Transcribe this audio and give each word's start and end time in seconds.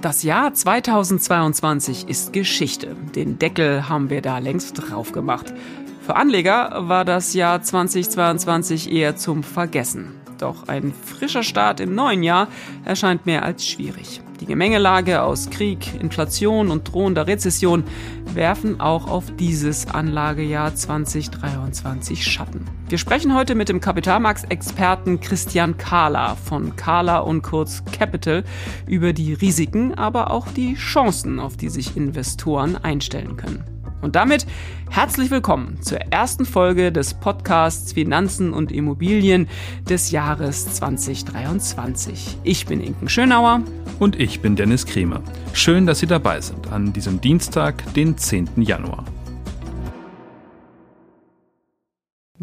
Das 0.00 0.22
Jahr 0.22 0.52
2022 0.52 2.08
ist 2.08 2.32
Geschichte. 2.32 2.96
Den 3.14 3.38
Deckel 3.38 3.88
haben 3.88 4.10
wir 4.10 4.20
da 4.22 4.38
längst 4.38 4.74
drauf 4.76 5.12
gemacht. 5.12 5.54
Für 6.00 6.16
Anleger 6.16 6.88
war 6.88 7.04
das 7.04 7.32
Jahr 7.32 7.62
2022 7.62 8.92
eher 8.92 9.16
zum 9.16 9.42
Vergessen. 9.42 10.20
Doch 10.38 10.68
ein 10.68 10.92
frischer 10.92 11.42
Start 11.42 11.80
im 11.80 11.94
neuen 11.94 12.22
Jahr 12.22 12.48
erscheint 12.84 13.24
mehr 13.24 13.44
als 13.44 13.66
schwierig. 13.66 14.20
Die 14.44 14.48
Gemengelage 14.48 15.22
aus 15.22 15.48
Krieg, 15.48 15.98
Inflation 15.98 16.70
und 16.70 16.92
drohender 16.92 17.26
Rezession 17.26 17.82
werfen 18.26 18.78
auch 18.78 19.08
auf 19.08 19.34
dieses 19.36 19.86
Anlagejahr 19.86 20.74
2023 20.74 22.22
Schatten. 22.22 22.66
Wir 22.90 22.98
sprechen 22.98 23.34
heute 23.34 23.54
mit 23.54 23.70
dem 23.70 23.80
Kapitalmarktexperten 23.80 25.20
Christian 25.20 25.78
Kahler 25.78 26.36
von 26.36 26.76
Kahler 26.76 27.26
und 27.26 27.40
Kurz 27.40 27.86
Capital 27.90 28.44
über 28.86 29.14
die 29.14 29.32
Risiken, 29.32 29.94
aber 29.94 30.30
auch 30.30 30.46
die 30.48 30.74
Chancen, 30.74 31.40
auf 31.40 31.56
die 31.56 31.70
sich 31.70 31.96
Investoren 31.96 32.76
einstellen 32.76 33.38
können. 33.38 33.73
Und 34.04 34.16
damit 34.16 34.46
herzlich 34.90 35.30
willkommen 35.30 35.78
zur 35.80 35.98
ersten 35.98 36.44
Folge 36.44 36.92
des 36.92 37.14
Podcasts 37.14 37.94
Finanzen 37.94 38.52
und 38.52 38.70
Immobilien 38.70 39.48
des 39.88 40.10
Jahres 40.10 40.74
2023. 40.74 42.36
Ich 42.44 42.66
bin 42.66 42.82
Inken 42.82 43.08
Schönauer. 43.08 43.62
Und 43.98 44.20
ich 44.20 44.40
bin 44.40 44.56
Dennis 44.56 44.84
Kremer. 44.84 45.22
Schön, 45.54 45.86
dass 45.86 46.00
Sie 46.00 46.06
dabei 46.06 46.42
sind 46.42 46.70
an 46.70 46.92
diesem 46.92 47.22
Dienstag, 47.22 47.94
den 47.94 48.18
10. 48.18 48.50
Januar. 48.56 49.06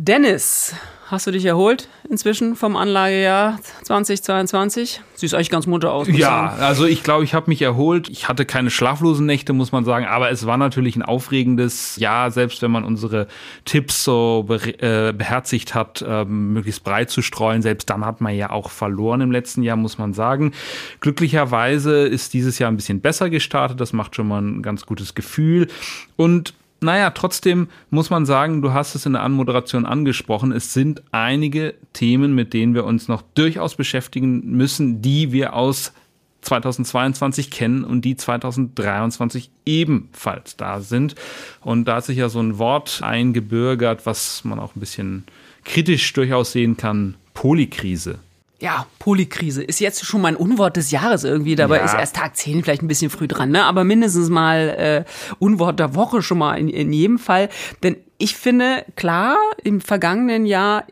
Dennis, 0.04 0.74
Hast 1.12 1.28
du 1.28 1.32
dich 1.32 1.44
erholt 1.44 1.90
inzwischen 2.10 2.56
vom 2.56 2.78
Anlagejahr 2.78 3.60
2022? 3.84 5.02
Siehst 5.14 5.34
eigentlich 5.34 5.50
ganz 5.50 5.68
munter 5.68 5.92
aus. 5.92 6.08
Ja, 6.08 6.56
also 6.62 6.86
ich 6.86 7.04
glaube, 7.04 7.26
ich 7.26 7.34
habe 7.34 7.50
mich 7.50 7.62
erholt. 7.62 8.08
Ich 8.08 8.30
hatte 8.30 8.46
keine 8.46 8.70
schlaflosen 8.70 9.26
Nächte, 9.26 9.52
muss 9.52 9.74
man 9.74 9.84
sagen, 9.84 10.06
aber 10.06 10.32
es 10.32 10.46
war 10.46 10.56
natürlich 10.56 10.96
ein 10.96 11.02
aufregendes 11.02 11.98
Jahr, 11.98 12.32
selbst 12.32 12.62
wenn 12.62 12.72
man 12.72 12.86
unsere 12.86 13.28
Tipps 13.66 14.06
so 14.06 14.48
äh, 14.48 15.12
beherzigt 15.12 15.76
hat, 15.76 16.02
ähm, 16.08 16.54
möglichst 16.54 16.86
breit 16.86 17.10
zu 17.10 17.22
streuen. 17.22 17.62
Selbst 17.62 17.90
dann 17.90 18.06
hat 18.06 18.22
man 18.22 18.34
ja 18.34 18.50
auch 18.50 18.70
verloren 18.70 19.20
im 19.20 19.34
letzten 19.34 19.64
Jahr, 19.64 19.76
muss 19.76 19.98
man 19.98 20.14
sagen. 20.14 20.54
Glücklicherweise 21.02 22.08
ist 22.08 22.34
dieses 22.34 22.58
Jahr 22.58 22.72
ein 22.72 22.78
bisschen 22.78 23.02
besser 23.02 23.30
gestartet. 23.30 23.82
Das 23.82 23.92
macht 23.92 24.16
schon 24.16 24.30
mal 24.30 24.42
ein 24.42 24.62
ganz 24.62 24.86
gutes 24.86 25.14
Gefühl. 25.14 25.68
Und 26.16 26.54
naja, 26.84 27.12
trotzdem 27.12 27.68
muss 27.90 28.10
man 28.10 28.26
sagen, 28.26 28.62
du 28.62 28.74
hast 28.74 28.96
es 28.96 29.06
in 29.06 29.14
der 29.14 29.22
Anmoderation 29.22 29.86
angesprochen, 29.86 30.52
es 30.52 30.74
sind 30.74 31.04
einige 31.12 31.76
Themen, 31.94 32.34
mit 32.34 32.54
denen 32.54 32.74
wir 32.74 32.86
uns 32.86 33.08
noch 33.08 33.22
durchaus 33.36 33.76
beschäftigen 33.76 34.52
müssen, 34.52 35.02
die 35.02 35.32
wir 35.32 35.54
aus 35.54 35.94
2022 36.42 37.52
kennen 37.52 37.84
und 37.84 38.04
die 38.04 38.16
2023 38.16 39.52
ebenfalls 39.66 40.58
da 40.58 40.82
sind. 40.82 41.14
Und 41.62 41.86
da 41.86 41.98
hat 41.98 42.06
sich 42.06 42.18
ja 42.18 42.30
so 42.30 42.40
ein 42.40 42.58
Wort 42.58 43.02
eingebürgert, 43.04 44.08
was 44.08 44.44
man 44.44 44.60
auch 44.60 44.76
ein 44.76 44.80
bisschen 44.80 45.26
kritisch 45.64 46.12
durchaus 46.14 46.52
sehen 46.52 46.78
kann, 46.78 47.16
Polykrise 47.36 48.18
ja, 48.62 48.86
Polykrise 49.00 49.64
ist 49.64 49.80
jetzt 49.80 50.06
schon 50.06 50.22
mein 50.22 50.36
Unwort 50.36 50.78
des 50.78 50.92
Jahres 50.92 51.24
irgendwie. 51.24 51.56
Dabei 51.56 51.78
ja. 51.78 51.86
ist 51.86 51.96
erst 51.96 52.16
Tag 52.16 52.38
10 52.38 52.64
vielleicht 52.64 52.84
ein 52.84 52.88
bisschen 52.88 53.10
früh 53.10 53.28
dran, 53.28 53.50
ne? 53.50 53.64
Aber 53.64 53.84
mindestens 53.84 54.30
mal 54.30 54.70
äh, 54.70 55.12
Unwort 55.40 55.80
der 55.80 55.96
Woche 55.96 56.22
schon 56.22 56.38
mal 56.38 56.54
in, 56.56 56.70
in 56.70 56.94
jedem 56.94 57.18
Fall. 57.18 57.50
Denn 57.82 57.98
ich 58.20 58.36
finde, 58.36 58.86
klar, 58.96 59.36
im 59.64 59.82
vergangenen 59.82 60.46
Jahr 60.46 60.86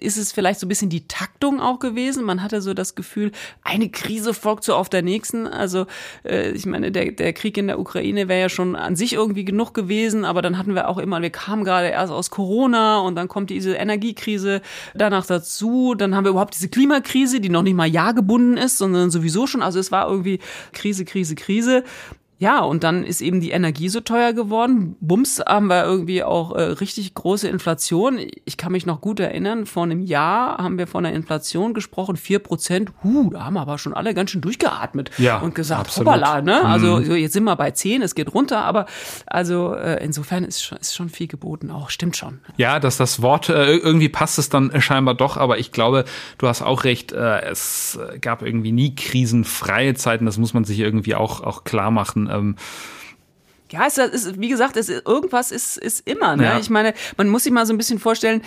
ist 0.00 0.16
es 0.16 0.32
vielleicht 0.32 0.60
so 0.60 0.66
ein 0.66 0.68
bisschen 0.68 0.90
die 0.90 1.06
Taktung 1.08 1.60
auch 1.60 1.78
gewesen. 1.78 2.24
Man 2.24 2.42
hatte 2.42 2.60
so 2.62 2.74
das 2.74 2.94
Gefühl, 2.94 3.32
eine 3.62 3.88
Krise 3.88 4.34
folgt 4.34 4.64
so 4.64 4.74
auf 4.74 4.88
der 4.88 5.02
nächsten. 5.02 5.46
Also 5.46 5.86
äh, 6.24 6.50
ich 6.50 6.66
meine, 6.66 6.92
der, 6.92 7.12
der 7.12 7.32
Krieg 7.32 7.56
in 7.56 7.66
der 7.66 7.78
Ukraine 7.78 8.28
wäre 8.28 8.40
ja 8.40 8.48
schon 8.48 8.76
an 8.76 8.96
sich 8.96 9.12
irgendwie 9.14 9.44
genug 9.44 9.74
gewesen, 9.74 10.24
aber 10.24 10.42
dann 10.42 10.58
hatten 10.58 10.74
wir 10.74 10.88
auch 10.88 10.98
immer, 10.98 11.22
wir 11.22 11.30
kamen 11.30 11.64
gerade 11.64 11.88
erst 11.88 12.12
aus 12.12 12.30
Corona 12.30 12.98
und 13.00 13.14
dann 13.14 13.28
kommt 13.28 13.50
diese 13.50 13.74
Energiekrise 13.74 14.62
danach 14.94 15.26
dazu. 15.26 15.94
Dann 15.94 16.14
haben 16.14 16.24
wir 16.24 16.30
überhaupt 16.30 16.54
diese 16.54 16.68
Klimakrise, 16.68 17.40
die 17.40 17.48
noch 17.48 17.62
nicht 17.62 17.74
mal 17.74 17.86
jahrgebunden 17.86 18.56
ist, 18.56 18.78
sondern 18.78 19.10
sowieso 19.10 19.46
schon. 19.46 19.62
Also 19.62 19.78
es 19.78 19.92
war 19.92 20.08
irgendwie 20.08 20.40
Krise, 20.72 21.04
Krise, 21.04 21.34
Krise. 21.34 21.84
Ja, 22.38 22.60
und 22.60 22.84
dann 22.84 23.02
ist 23.02 23.22
eben 23.22 23.40
die 23.40 23.50
Energie 23.50 23.88
so 23.88 24.00
teuer 24.00 24.34
geworden. 24.34 24.96
Bums 25.00 25.40
haben 25.46 25.68
wir 25.68 25.84
irgendwie 25.84 26.22
auch 26.22 26.54
äh, 26.54 26.62
richtig 26.62 27.14
große 27.14 27.48
Inflation. 27.48 28.18
Ich 28.44 28.58
kann 28.58 28.72
mich 28.72 28.84
noch 28.84 29.00
gut 29.00 29.20
erinnern, 29.20 29.64
vor 29.64 29.84
einem 29.84 30.02
Jahr 30.02 30.58
haben 30.58 30.76
wir 30.76 30.86
von 30.86 31.06
einer 31.06 31.16
Inflation 31.16 31.72
gesprochen, 31.72 32.16
vier 32.16 32.40
Prozent. 32.40 32.92
Huh, 33.02 33.30
da 33.30 33.44
haben 33.44 33.56
aber 33.56 33.78
schon 33.78 33.94
alle 33.94 34.12
ganz 34.12 34.32
schön 34.32 34.42
durchgeatmet 34.42 35.12
ja, 35.16 35.38
und 35.38 35.54
gesagt, 35.54 35.86
absolut. 35.86 36.12
hoppala, 36.12 36.42
ne? 36.42 36.60
Mhm. 36.60 36.66
Also 36.66 37.00
jetzt 37.14 37.32
sind 37.32 37.44
wir 37.44 37.56
bei 37.56 37.70
zehn, 37.70 38.02
es 38.02 38.14
geht 38.14 38.34
runter, 38.34 38.64
aber 38.64 38.84
also 39.26 39.74
äh, 39.74 40.04
insofern 40.04 40.44
ist 40.44 40.62
schon, 40.62 40.76
ist 40.76 40.94
schon 40.94 41.08
viel 41.08 41.28
geboten 41.28 41.70
auch, 41.70 41.88
stimmt 41.88 42.18
schon. 42.18 42.40
Ja, 42.58 42.80
dass 42.80 42.98
das 42.98 43.22
Wort, 43.22 43.48
äh, 43.48 43.76
irgendwie 43.76 44.10
passt 44.10 44.38
es 44.38 44.50
dann 44.50 44.78
scheinbar 44.82 45.14
doch, 45.14 45.38
aber 45.38 45.58
ich 45.58 45.72
glaube, 45.72 46.04
du 46.36 46.48
hast 46.48 46.60
auch 46.60 46.84
recht, 46.84 47.12
äh, 47.12 47.40
es 47.46 47.98
gab 48.20 48.42
irgendwie 48.42 48.72
nie 48.72 48.94
krisenfreie 48.94 49.94
Zeiten, 49.94 50.26
das 50.26 50.36
muss 50.36 50.52
man 50.52 50.64
sich 50.64 50.78
irgendwie 50.80 51.14
auch, 51.14 51.40
auch 51.40 51.64
klar 51.64 51.90
machen 51.90 52.25
ähm, 52.30 52.56
ja, 53.70 53.86
es 53.86 53.98
ist, 53.98 54.40
wie 54.40 54.48
gesagt, 54.48 54.76
es 54.76 54.88
ist, 54.88 55.06
irgendwas 55.06 55.50
ist, 55.50 55.76
ist 55.76 56.06
immer. 56.06 56.36
Ne? 56.36 56.44
Ja. 56.44 56.58
Ich 56.58 56.70
meine, 56.70 56.94
man 57.16 57.28
muss 57.28 57.44
sich 57.44 57.52
mal 57.52 57.66
so 57.66 57.74
ein 57.74 57.78
bisschen 57.78 57.98
vorstellen, 57.98 58.42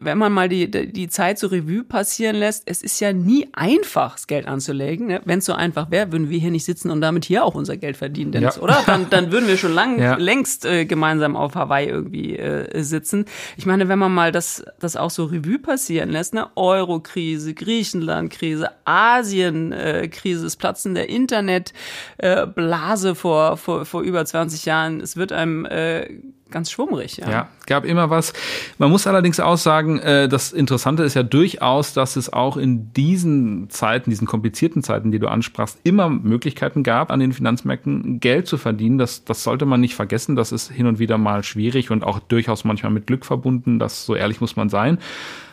wenn 0.00 0.18
man 0.18 0.32
mal 0.32 0.48
die, 0.48 0.70
die 0.70 1.08
Zeit 1.08 1.38
zur 1.38 1.52
Revue 1.52 1.84
passieren 1.84 2.36
lässt, 2.36 2.64
es 2.66 2.82
ist 2.82 3.00
ja 3.00 3.12
nie 3.12 3.48
einfach, 3.52 4.14
das 4.14 4.26
Geld 4.26 4.46
anzulegen. 4.46 5.06
Ne? 5.06 5.20
Wenn 5.24 5.40
es 5.40 5.44
so 5.44 5.52
einfach 5.52 5.90
wäre, 5.90 6.12
würden 6.12 6.30
wir 6.30 6.38
hier 6.38 6.50
nicht 6.50 6.64
sitzen 6.64 6.90
und 6.90 7.00
damit 7.00 7.24
hier 7.24 7.44
auch 7.44 7.54
unser 7.54 7.76
Geld 7.76 7.96
verdienen, 7.96 8.32
Dennis, 8.32 8.56
ja. 8.56 8.62
oder? 8.62 8.82
Dann, 8.86 9.10
dann 9.10 9.32
würden 9.32 9.48
wir 9.48 9.56
schon 9.56 9.72
lang, 9.72 9.98
ja. 10.00 10.16
längst 10.16 10.64
äh, 10.64 10.84
gemeinsam 10.84 11.36
auf 11.36 11.54
Hawaii 11.54 11.88
irgendwie 11.88 12.36
äh, 12.36 12.82
sitzen. 12.82 13.26
Ich 13.56 13.66
meine, 13.66 13.88
wenn 13.88 13.98
man 13.98 14.12
mal 14.12 14.32
das, 14.32 14.64
das 14.78 14.96
auch 14.96 15.10
so 15.10 15.24
Revue 15.24 15.58
passieren 15.58 16.10
lässt, 16.10 16.34
ne? 16.34 16.48
Euro-Krise, 16.56 17.54
Griechenland-Krise, 17.54 18.70
Asien-Krise, 18.84 20.44
das 20.44 20.56
Platzen 20.56 20.94
der 20.94 21.08
Internetblase 21.08 23.10
äh, 23.10 23.14
vor, 23.14 23.56
vor, 23.56 23.84
vor 23.84 24.02
über 24.02 24.24
20 24.24 24.64
Jahren, 24.64 25.00
es 25.00 25.16
wird 25.16 25.32
einem 25.32 25.64
äh, 25.66 26.08
ganz 26.52 26.70
schwummrig. 26.70 27.16
Ja. 27.16 27.30
ja, 27.30 27.48
gab 27.66 27.84
immer 27.84 28.10
was. 28.10 28.32
Man 28.78 28.90
muss 28.90 29.06
allerdings 29.06 29.40
auch 29.40 29.56
sagen, 29.56 29.98
äh, 29.98 30.28
das 30.28 30.52
Interessante 30.52 31.02
ist 31.02 31.14
ja 31.14 31.22
durchaus, 31.22 31.92
dass 31.92 32.16
es 32.16 32.32
auch 32.32 32.56
in 32.56 32.92
diesen 32.92 33.68
Zeiten, 33.70 34.10
diesen 34.10 34.26
komplizierten 34.26 34.82
Zeiten, 34.82 35.10
die 35.10 35.18
du 35.18 35.28
ansprachst, 35.28 35.78
immer 35.82 36.08
Möglichkeiten 36.08 36.82
gab, 36.82 37.10
an 37.10 37.20
den 37.20 37.32
Finanzmärkten 37.32 38.20
Geld 38.20 38.46
zu 38.46 38.58
verdienen. 38.58 38.98
Das, 38.98 39.24
das 39.24 39.42
sollte 39.42 39.66
man 39.66 39.80
nicht 39.80 39.94
vergessen. 39.94 40.36
Das 40.36 40.52
ist 40.52 40.70
hin 40.70 40.86
und 40.86 40.98
wieder 40.98 41.18
mal 41.18 41.42
schwierig 41.42 41.90
und 41.90 42.04
auch 42.04 42.20
durchaus 42.20 42.64
manchmal 42.64 42.92
mit 42.92 43.06
Glück 43.06 43.24
verbunden. 43.24 43.78
Das 43.78 44.06
so 44.06 44.14
ehrlich 44.14 44.40
muss 44.40 44.54
man 44.56 44.68
sein. 44.68 44.98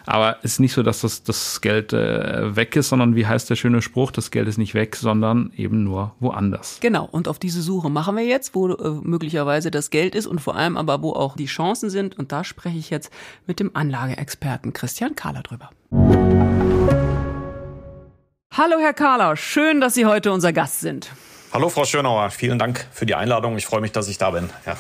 Aber 0.10 0.38
es 0.42 0.54
ist 0.54 0.60
nicht 0.60 0.74
so, 0.74 0.82
dass 0.82 1.02
das, 1.02 1.22
das 1.22 1.62
Geld 1.62 1.94
äh, 1.94 2.56
weg 2.56 2.76
ist, 2.76 2.90
sondern 2.90 3.16
wie 3.16 3.28
heißt 3.28 3.48
der 3.48 3.56
schöne 3.56 3.84
Spruch, 3.84 4.10
das 4.10 4.32
Geld 4.32 4.48
ist 4.48 4.58
nicht 4.58 4.74
weg, 4.74 4.96
sondern 4.96 5.54
eben 5.56 5.84
nur 5.84 6.16
woanders. 6.20 6.80
Genau, 6.82 7.08
und 7.12 7.28
auf 7.28 7.38
diese 7.38 7.62
Suche 7.62 7.92
machen 7.92 8.16
wir 8.16 8.26
jetzt, 8.26 8.56
wo 8.56 8.70
äh, 8.70 8.90
möglicherweise 9.04 9.70
das 9.70 9.92
Geld 9.92 10.16
ist 10.16 10.26
und 10.26 10.42
vor 10.42 10.56
allem 10.56 10.78
aber, 10.78 11.04
wo 11.04 11.14
auch 11.14 11.36
die 11.36 11.46
Chancen 11.46 11.92
sind. 11.92 12.18
Und 12.18 12.32
da 12.32 12.44
spreche 12.44 12.80
ich 12.80 12.90
jetzt 12.90 13.12
mit 13.46 13.60
dem 13.60 13.76
Anlageexperten 13.76 14.74
Christian 14.74 15.14
Kahler 15.14 15.44
drüber. 15.44 15.70
Hallo 18.52 18.78
Herr 18.80 18.94
Kahler, 18.94 19.38
schön, 19.38 19.80
dass 19.80 19.94
Sie 19.94 20.08
heute 20.08 20.32
unser 20.32 20.54
Gast 20.54 20.80
sind. 20.80 21.12
Hallo 21.54 21.70
Frau 21.70 21.86
Schönauer, 21.86 22.32
vielen 22.32 22.58
Dank 22.58 22.88
für 22.92 23.06
die 23.06 23.14
Einladung. 23.14 23.58
Ich 23.58 23.68
freue 23.68 23.82
mich, 23.82 23.92
dass 23.92 24.08
ich 24.08 24.18
da 24.18 24.32
bin. 24.32 24.50
Ja. 24.66 24.76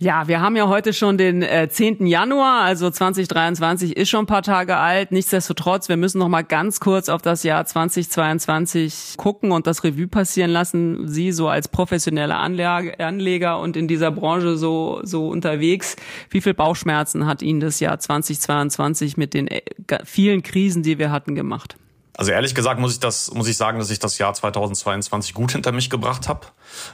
Ja, 0.00 0.28
wir 0.28 0.40
haben 0.40 0.54
ja 0.54 0.68
heute 0.68 0.92
schon 0.92 1.18
den 1.18 1.42
äh, 1.42 1.68
10. 1.68 2.06
Januar, 2.06 2.62
also 2.62 2.88
2023 2.88 3.96
ist 3.96 4.08
schon 4.08 4.20
ein 4.20 4.26
paar 4.26 4.44
Tage 4.44 4.76
alt. 4.76 5.10
Nichtsdestotrotz, 5.10 5.88
wir 5.88 5.96
müssen 5.96 6.20
noch 6.20 6.28
mal 6.28 6.42
ganz 6.42 6.78
kurz 6.78 7.08
auf 7.08 7.20
das 7.20 7.42
Jahr 7.42 7.66
2022 7.66 9.14
gucken 9.16 9.50
und 9.50 9.66
das 9.66 9.82
Revue 9.82 10.06
passieren 10.06 10.52
lassen. 10.52 11.08
Sie 11.08 11.32
so 11.32 11.48
als 11.48 11.66
professionelle 11.66 12.36
Anlage, 12.36 13.00
Anleger 13.00 13.58
und 13.58 13.76
in 13.76 13.88
dieser 13.88 14.12
Branche 14.12 14.56
so, 14.56 15.00
so 15.02 15.28
unterwegs. 15.30 15.96
Wie 16.30 16.42
viel 16.42 16.54
Bauchschmerzen 16.54 17.26
hat 17.26 17.42
Ihnen 17.42 17.58
das 17.58 17.80
Jahr 17.80 17.98
2022 17.98 19.16
mit 19.16 19.34
den 19.34 19.48
äh, 19.48 19.62
vielen 20.04 20.44
Krisen, 20.44 20.84
die 20.84 21.00
wir 21.00 21.10
hatten, 21.10 21.34
gemacht? 21.34 21.74
Also 22.16 22.30
ehrlich 22.30 22.54
gesagt 22.54 22.80
muss 22.80 22.92
ich 22.92 23.00
das, 23.00 23.34
muss 23.34 23.48
ich 23.48 23.56
sagen, 23.56 23.80
dass 23.80 23.90
ich 23.90 23.98
das 23.98 24.18
Jahr 24.18 24.32
2022 24.32 25.34
gut 25.34 25.50
hinter 25.50 25.72
mich 25.72 25.90
gebracht 25.90 26.28
habe. 26.28 26.46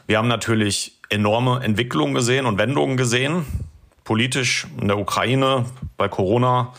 Wir 0.06 0.16
haben 0.16 0.28
natürlich 0.28 0.93
enorme 1.08 1.62
Entwicklungen 1.62 2.14
gesehen 2.14 2.46
und 2.46 2.58
Wendungen 2.58 2.96
gesehen. 2.96 3.44
Politisch 4.04 4.66
in 4.80 4.88
der 4.88 4.98
Ukraine, 4.98 5.64
bei 5.96 6.08
Corona, 6.08 6.72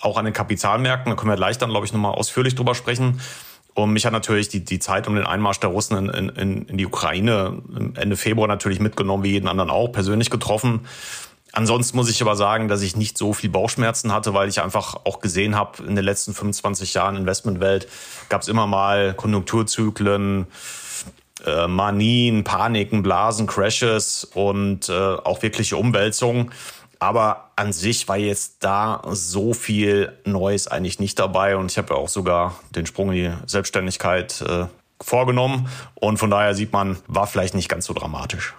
auch 0.00 0.16
an 0.16 0.24
den 0.24 0.34
Kapitalmärkten. 0.34 1.10
Da 1.10 1.16
können 1.16 1.30
wir 1.30 1.36
gleich 1.36 1.58
dann, 1.58 1.70
glaube 1.70 1.86
ich, 1.86 1.92
nochmal 1.92 2.12
ausführlich 2.12 2.54
drüber 2.54 2.74
sprechen. 2.74 3.20
Und 3.74 3.92
mich 3.92 4.06
hat 4.06 4.12
natürlich 4.12 4.48
die, 4.48 4.64
die 4.64 4.78
Zeit 4.78 5.08
um 5.08 5.16
den 5.16 5.26
Einmarsch 5.26 5.58
der 5.58 5.70
Russen 5.70 6.08
in, 6.08 6.28
in, 6.28 6.62
in 6.66 6.78
die 6.78 6.86
Ukraine 6.86 7.60
Ende 7.96 8.16
Februar 8.16 8.46
natürlich 8.46 8.78
mitgenommen, 8.78 9.24
wie 9.24 9.32
jeden 9.32 9.48
anderen 9.48 9.70
auch, 9.70 9.88
persönlich 9.88 10.30
getroffen. 10.30 10.86
Ansonsten 11.52 11.96
muss 11.96 12.10
ich 12.10 12.20
aber 12.20 12.34
sagen, 12.34 12.66
dass 12.66 12.82
ich 12.82 12.96
nicht 12.96 13.16
so 13.16 13.32
viel 13.32 13.50
Bauchschmerzen 13.50 14.12
hatte, 14.12 14.34
weil 14.34 14.48
ich 14.48 14.60
einfach 14.60 14.96
auch 15.04 15.20
gesehen 15.20 15.54
habe, 15.54 15.84
in 15.84 15.94
den 15.94 16.04
letzten 16.04 16.34
25 16.34 16.94
Jahren 16.94 17.16
Investmentwelt 17.16 17.88
gab 18.28 18.42
es 18.42 18.48
immer 18.48 18.66
mal 18.66 19.14
Konjunkturzyklen, 19.14 20.46
äh, 21.44 21.66
Manien, 21.66 22.44
Paniken, 22.44 23.02
Blasen, 23.02 23.46
Crashes 23.46 24.24
und 24.34 24.88
äh, 24.88 24.92
auch 24.92 25.42
wirkliche 25.42 25.76
Umwälzungen. 25.76 26.52
Aber 26.98 27.50
an 27.56 27.72
sich 27.72 28.08
war 28.08 28.16
jetzt 28.16 28.64
da 28.64 29.02
so 29.10 29.52
viel 29.52 30.12
Neues 30.24 30.68
eigentlich 30.68 31.00
nicht 31.00 31.18
dabei 31.18 31.56
und 31.56 31.70
ich 31.70 31.78
habe 31.78 31.94
ja 31.94 32.00
auch 32.00 32.08
sogar 32.08 32.54
den 32.74 32.86
Sprung 32.86 33.12
in 33.12 33.14
die 33.14 33.32
Selbstständigkeit 33.46 34.40
äh, 34.40 34.66
vorgenommen 35.00 35.68
und 35.94 36.18
von 36.18 36.30
daher 36.30 36.54
sieht 36.54 36.72
man, 36.72 36.96
war 37.06 37.26
vielleicht 37.26 37.54
nicht 37.54 37.68
ganz 37.68 37.86
so 37.86 37.92
dramatisch. 37.92 38.54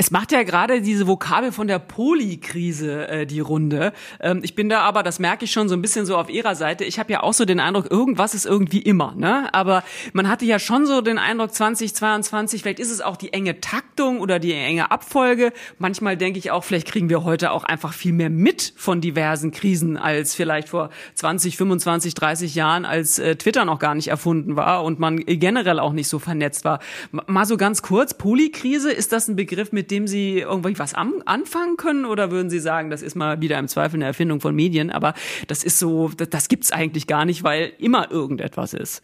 Es 0.00 0.10
macht 0.10 0.32
ja 0.32 0.44
gerade 0.44 0.80
diese 0.80 1.06
Vokabel 1.06 1.52
von 1.52 1.66
der 1.66 1.78
Polikrise 1.78 3.06
äh, 3.06 3.26
die 3.26 3.40
Runde. 3.40 3.92
Ähm, 4.18 4.40
ich 4.42 4.54
bin 4.54 4.70
da 4.70 4.80
aber, 4.80 5.02
das 5.02 5.18
merke 5.18 5.44
ich 5.44 5.52
schon 5.52 5.68
so 5.68 5.74
ein 5.74 5.82
bisschen 5.82 6.06
so 6.06 6.16
auf 6.16 6.30
ihrer 6.30 6.54
Seite. 6.54 6.84
Ich 6.84 6.98
habe 6.98 7.12
ja 7.12 7.22
auch 7.22 7.34
so 7.34 7.44
den 7.44 7.60
Eindruck, 7.60 7.90
irgendwas 7.90 8.32
ist 8.32 8.46
irgendwie 8.46 8.80
immer. 8.80 9.14
Ne? 9.14 9.52
Aber 9.52 9.84
man 10.14 10.26
hatte 10.26 10.46
ja 10.46 10.58
schon 10.58 10.86
so 10.86 11.02
den 11.02 11.18
Eindruck, 11.18 11.52
2022, 11.52 12.62
vielleicht 12.62 12.78
ist 12.78 12.90
es 12.90 13.02
auch 13.02 13.18
die 13.18 13.34
enge 13.34 13.60
Taktung 13.60 14.20
oder 14.20 14.38
die 14.38 14.54
enge 14.54 14.90
Abfolge. 14.90 15.52
Manchmal 15.78 16.16
denke 16.16 16.38
ich 16.38 16.50
auch, 16.50 16.64
vielleicht 16.64 16.88
kriegen 16.88 17.10
wir 17.10 17.22
heute 17.22 17.50
auch 17.50 17.64
einfach 17.64 17.92
viel 17.92 18.14
mehr 18.14 18.30
mit 18.30 18.72
von 18.76 19.02
diversen 19.02 19.50
Krisen 19.50 19.98
als 19.98 20.34
vielleicht 20.34 20.70
vor 20.70 20.88
20, 21.12 21.58
25, 21.58 22.14
30 22.14 22.54
Jahren, 22.54 22.86
als 22.86 23.18
äh, 23.18 23.36
Twitter 23.36 23.66
noch 23.66 23.78
gar 23.78 23.94
nicht 23.94 24.08
erfunden 24.08 24.56
war 24.56 24.82
und 24.82 24.98
man 24.98 25.18
generell 25.18 25.78
auch 25.78 25.92
nicht 25.92 26.08
so 26.08 26.18
vernetzt 26.18 26.64
war. 26.64 26.78
Mal 27.10 27.44
so 27.44 27.58
ganz 27.58 27.82
kurz, 27.82 28.14
Polikrise, 28.14 28.90
ist 28.90 29.12
das 29.12 29.28
ein 29.28 29.36
Begriff, 29.36 29.72
mit 29.72 29.89
dem 29.90 30.06
Sie 30.06 30.40
irgendwie 30.40 30.78
was 30.78 30.94
anfangen 30.94 31.76
können? 31.76 32.04
Oder 32.04 32.30
würden 32.30 32.50
Sie 32.50 32.60
sagen, 32.60 32.90
das 32.90 33.02
ist 33.02 33.14
mal 33.16 33.40
wieder 33.40 33.58
im 33.58 33.68
Zweifel 33.68 33.96
eine 33.96 34.06
Erfindung 34.06 34.40
von 34.40 34.54
Medien, 34.54 34.90
aber 34.90 35.14
das 35.48 35.64
ist 35.64 35.78
so, 35.78 36.10
das, 36.16 36.30
das 36.30 36.48
gibt's 36.48 36.72
eigentlich 36.72 37.06
gar 37.06 37.24
nicht, 37.24 37.42
weil 37.42 37.72
immer 37.78 38.10
irgendetwas 38.10 38.74
ist? 38.74 39.02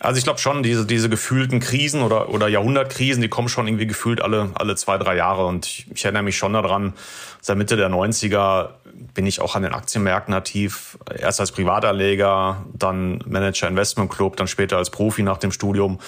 Also 0.00 0.18
ich 0.18 0.24
glaube 0.24 0.38
schon, 0.38 0.62
diese, 0.62 0.86
diese 0.86 1.08
gefühlten 1.08 1.58
Krisen 1.58 2.02
oder, 2.02 2.28
oder 2.28 2.46
Jahrhundertkrisen, 2.46 3.20
die 3.20 3.28
kommen 3.28 3.48
schon 3.48 3.66
irgendwie 3.66 3.86
gefühlt 3.86 4.20
alle, 4.20 4.50
alle 4.54 4.76
zwei, 4.76 4.96
drei 4.96 5.16
Jahre. 5.16 5.46
Und 5.46 5.66
ich, 5.66 5.86
ich 5.92 6.04
erinnere 6.04 6.22
mich 6.22 6.36
schon 6.36 6.52
daran, 6.52 6.92
seit 7.40 7.56
Mitte 7.56 7.76
der 7.76 7.90
90er 7.90 8.70
bin 9.14 9.26
ich 9.26 9.40
auch 9.40 9.56
an 9.56 9.64
den 9.64 9.74
Aktienmärkten 9.74 10.34
aktiv. 10.34 10.98
Erst 11.18 11.40
als 11.40 11.50
Privatanleger, 11.50 12.64
dann 12.74 13.24
Manager 13.26 13.66
Investment 13.66 14.10
Club, 14.10 14.36
dann 14.36 14.46
später 14.46 14.76
als 14.76 14.90
Profi 14.90 15.24
nach 15.24 15.38
dem 15.38 15.50
Studium. 15.50 15.98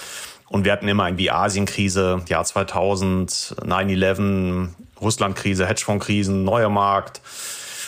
Und 0.51 0.65
wir 0.65 0.73
hatten 0.73 0.89
immer 0.89 1.07
irgendwie 1.07 1.31
Asienkrise, 1.31 2.23
Jahr 2.27 2.45
2000, 2.45 3.55
9-11, 3.65 4.71
Russlandkrise, 5.01 5.65
Hedgefondskrisen, 5.65 6.43
neuer 6.43 6.69
Markt. 6.69 7.21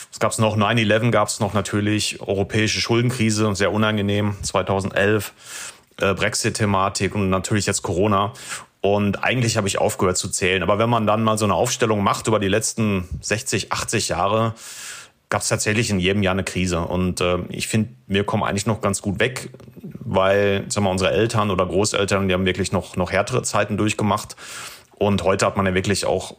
Was 0.09 0.19
gab 0.19 0.31
es 0.31 0.37
noch? 0.37 0.55
9-11 0.55 1.11
gab 1.11 1.27
es 1.27 1.41
noch 1.41 1.53
natürlich, 1.53 2.21
europäische 2.21 2.79
Schuldenkrise, 2.79 3.53
sehr 3.53 3.73
unangenehm, 3.73 4.37
2011, 4.43 5.33
äh, 5.99 6.13
Brexit-Thematik 6.13 7.15
und 7.15 7.29
natürlich 7.29 7.65
jetzt 7.65 7.81
Corona. 7.81 8.31
Und 8.79 9.25
eigentlich 9.25 9.57
habe 9.57 9.67
ich 9.67 9.79
aufgehört 9.79 10.15
zu 10.15 10.29
zählen. 10.29 10.63
Aber 10.63 10.79
wenn 10.79 10.89
man 10.89 11.05
dann 11.05 11.21
mal 11.21 11.37
so 11.37 11.43
eine 11.43 11.55
Aufstellung 11.55 12.01
macht 12.01 12.27
über 12.27 12.39
die 12.39 12.47
letzten 12.47 13.09
60, 13.19 13.73
80 13.73 14.07
Jahre, 14.07 14.55
gab 15.33 15.41
es 15.41 15.47
tatsächlich 15.47 15.89
in 15.89 15.99
jedem 15.99 16.21
Jahr 16.21 16.33
eine 16.33 16.43
Krise. 16.43 16.81
Und 16.81 17.19
äh, 17.19 17.39
ich 17.49 17.67
finde, 17.67 17.89
wir 18.05 18.23
kommen 18.23 18.43
eigentlich 18.43 18.67
noch 18.67 18.81
ganz 18.81 19.01
gut 19.01 19.19
weg 19.19 19.49
weil 20.05 20.65
sagen 20.69 20.85
wir, 20.85 20.91
unsere 20.91 21.11
Eltern 21.11 21.49
oder 21.49 21.65
Großeltern, 21.65 22.27
die 22.27 22.33
haben 22.33 22.45
wirklich 22.45 22.71
noch, 22.71 22.95
noch 22.95 23.11
härtere 23.11 23.43
Zeiten 23.43 23.77
durchgemacht. 23.77 24.35
Und 24.95 25.23
heute 25.23 25.45
hat 25.45 25.57
man 25.57 25.65
ja 25.65 25.73
wirklich 25.73 26.05
auch 26.05 26.35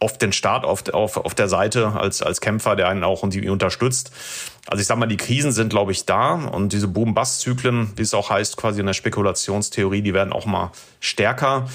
oft 0.00 0.20
den 0.20 0.32
Staat 0.32 0.64
auf, 0.64 0.88
auf, 0.92 1.16
auf 1.16 1.34
der 1.34 1.48
Seite 1.48 1.92
als, 1.92 2.22
als 2.22 2.40
Kämpfer, 2.40 2.76
der 2.76 2.88
einen 2.88 3.04
auch 3.04 3.22
und 3.22 3.34
die 3.34 3.48
unterstützt. 3.48 4.12
Also 4.66 4.80
ich 4.80 4.86
sag 4.86 4.98
mal, 4.98 5.06
die 5.06 5.16
Krisen 5.16 5.52
sind, 5.52 5.70
glaube 5.70 5.92
ich, 5.92 6.04
da 6.04 6.34
und 6.34 6.72
diese 6.72 6.88
Boom-Bust-Zyklen, 6.88 7.92
wie 7.96 8.02
es 8.02 8.14
auch 8.14 8.30
heißt, 8.30 8.56
quasi 8.56 8.80
in 8.80 8.86
der 8.86 8.94
Spekulationstheorie, 8.94 10.02
die 10.02 10.14
werden 10.14 10.32
auch 10.32 10.46
mal 10.46 10.72
stärker. 11.00 11.68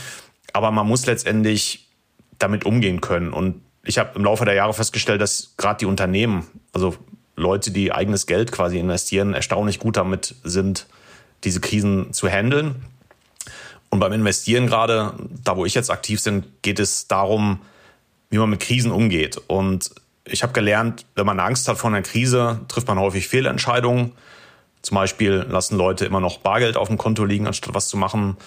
Aber 0.54 0.72
man 0.72 0.88
muss 0.88 1.06
letztendlich 1.06 1.90
damit 2.38 2.66
umgehen 2.66 3.02
können. 3.02 3.34
Und 3.34 3.62
ich 3.84 3.98
habe 3.98 4.12
im 4.16 4.24
Laufe 4.24 4.46
der 4.46 4.54
Jahre 4.54 4.74
festgestellt, 4.74 5.22
dass 5.22 5.54
gerade 5.58 5.80
die 5.80 5.86
Unternehmen, 5.86 6.46
also 6.74 6.96
Leute, 7.36 7.72
die 7.72 7.92
eigenes 7.92 8.28
Geld 8.28 8.52
quasi 8.52 8.78
investieren, 8.78 9.34
erstaunlich 9.34 9.80
gut 9.80 9.98
damit 9.98 10.36
sind, 10.44 10.88
diese 11.44 11.62
Krisen 11.62 12.14
zu 12.14 12.28
handeln. 12.28 12.76
Und 13.90 14.00
beim 14.00 14.14
Investieren 14.14 14.68
gerade, 14.68 15.14
da 15.44 15.58
wo 15.58 15.66
ich 15.66 15.74
jetzt 15.74 15.90
aktiv 15.90 16.24
bin, 16.24 16.44
geht 16.62 16.80
es 16.80 17.08
darum, 17.08 17.60
wie 18.30 18.38
man 18.38 18.50
mit 18.50 18.60
Krisen 18.60 18.92
umgeht. 18.92 19.42
Und 19.48 19.90
ich 20.26 20.44
habe 20.44 20.54
gelernt, 20.54 21.06
wenn 21.16 21.26
man 21.26 21.40
Angst 21.40 21.68
hat 21.68 21.78
vor 21.78 21.90
einer 21.90 22.02
Krise, 22.02 22.60
trifft 22.68 22.88
man 22.88 23.00
häufig 23.00 23.28
Fehlentscheidungen. 23.28 24.12
Zum 24.82 24.96
Beispiel 24.96 25.46
lassen 25.50 25.78
Leute 25.78 26.06
immer 26.06 26.20
noch 26.20 26.38
Bargeld 26.38 26.78
auf 26.78 26.88
dem 26.88 26.98
Konto 26.98 27.26
liegen, 27.26 27.48
anstatt 27.48 27.74
was 27.74 27.88
zu 27.88 27.98
machen. 27.98 28.38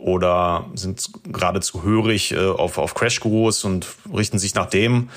Oder 0.00 0.64
sind 0.74 1.10
geradezu 1.30 1.82
hörig 1.82 2.32
äh, 2.32 2.48
auf, 2.48 2.78
auf 2.78 2.94
Crash-Gurus 2.94 3.64
und 3.64 3.86
richten 4.14 4.38
sich 4.38 4.54
nach 4.54 4.66
dem. 4.66 5.10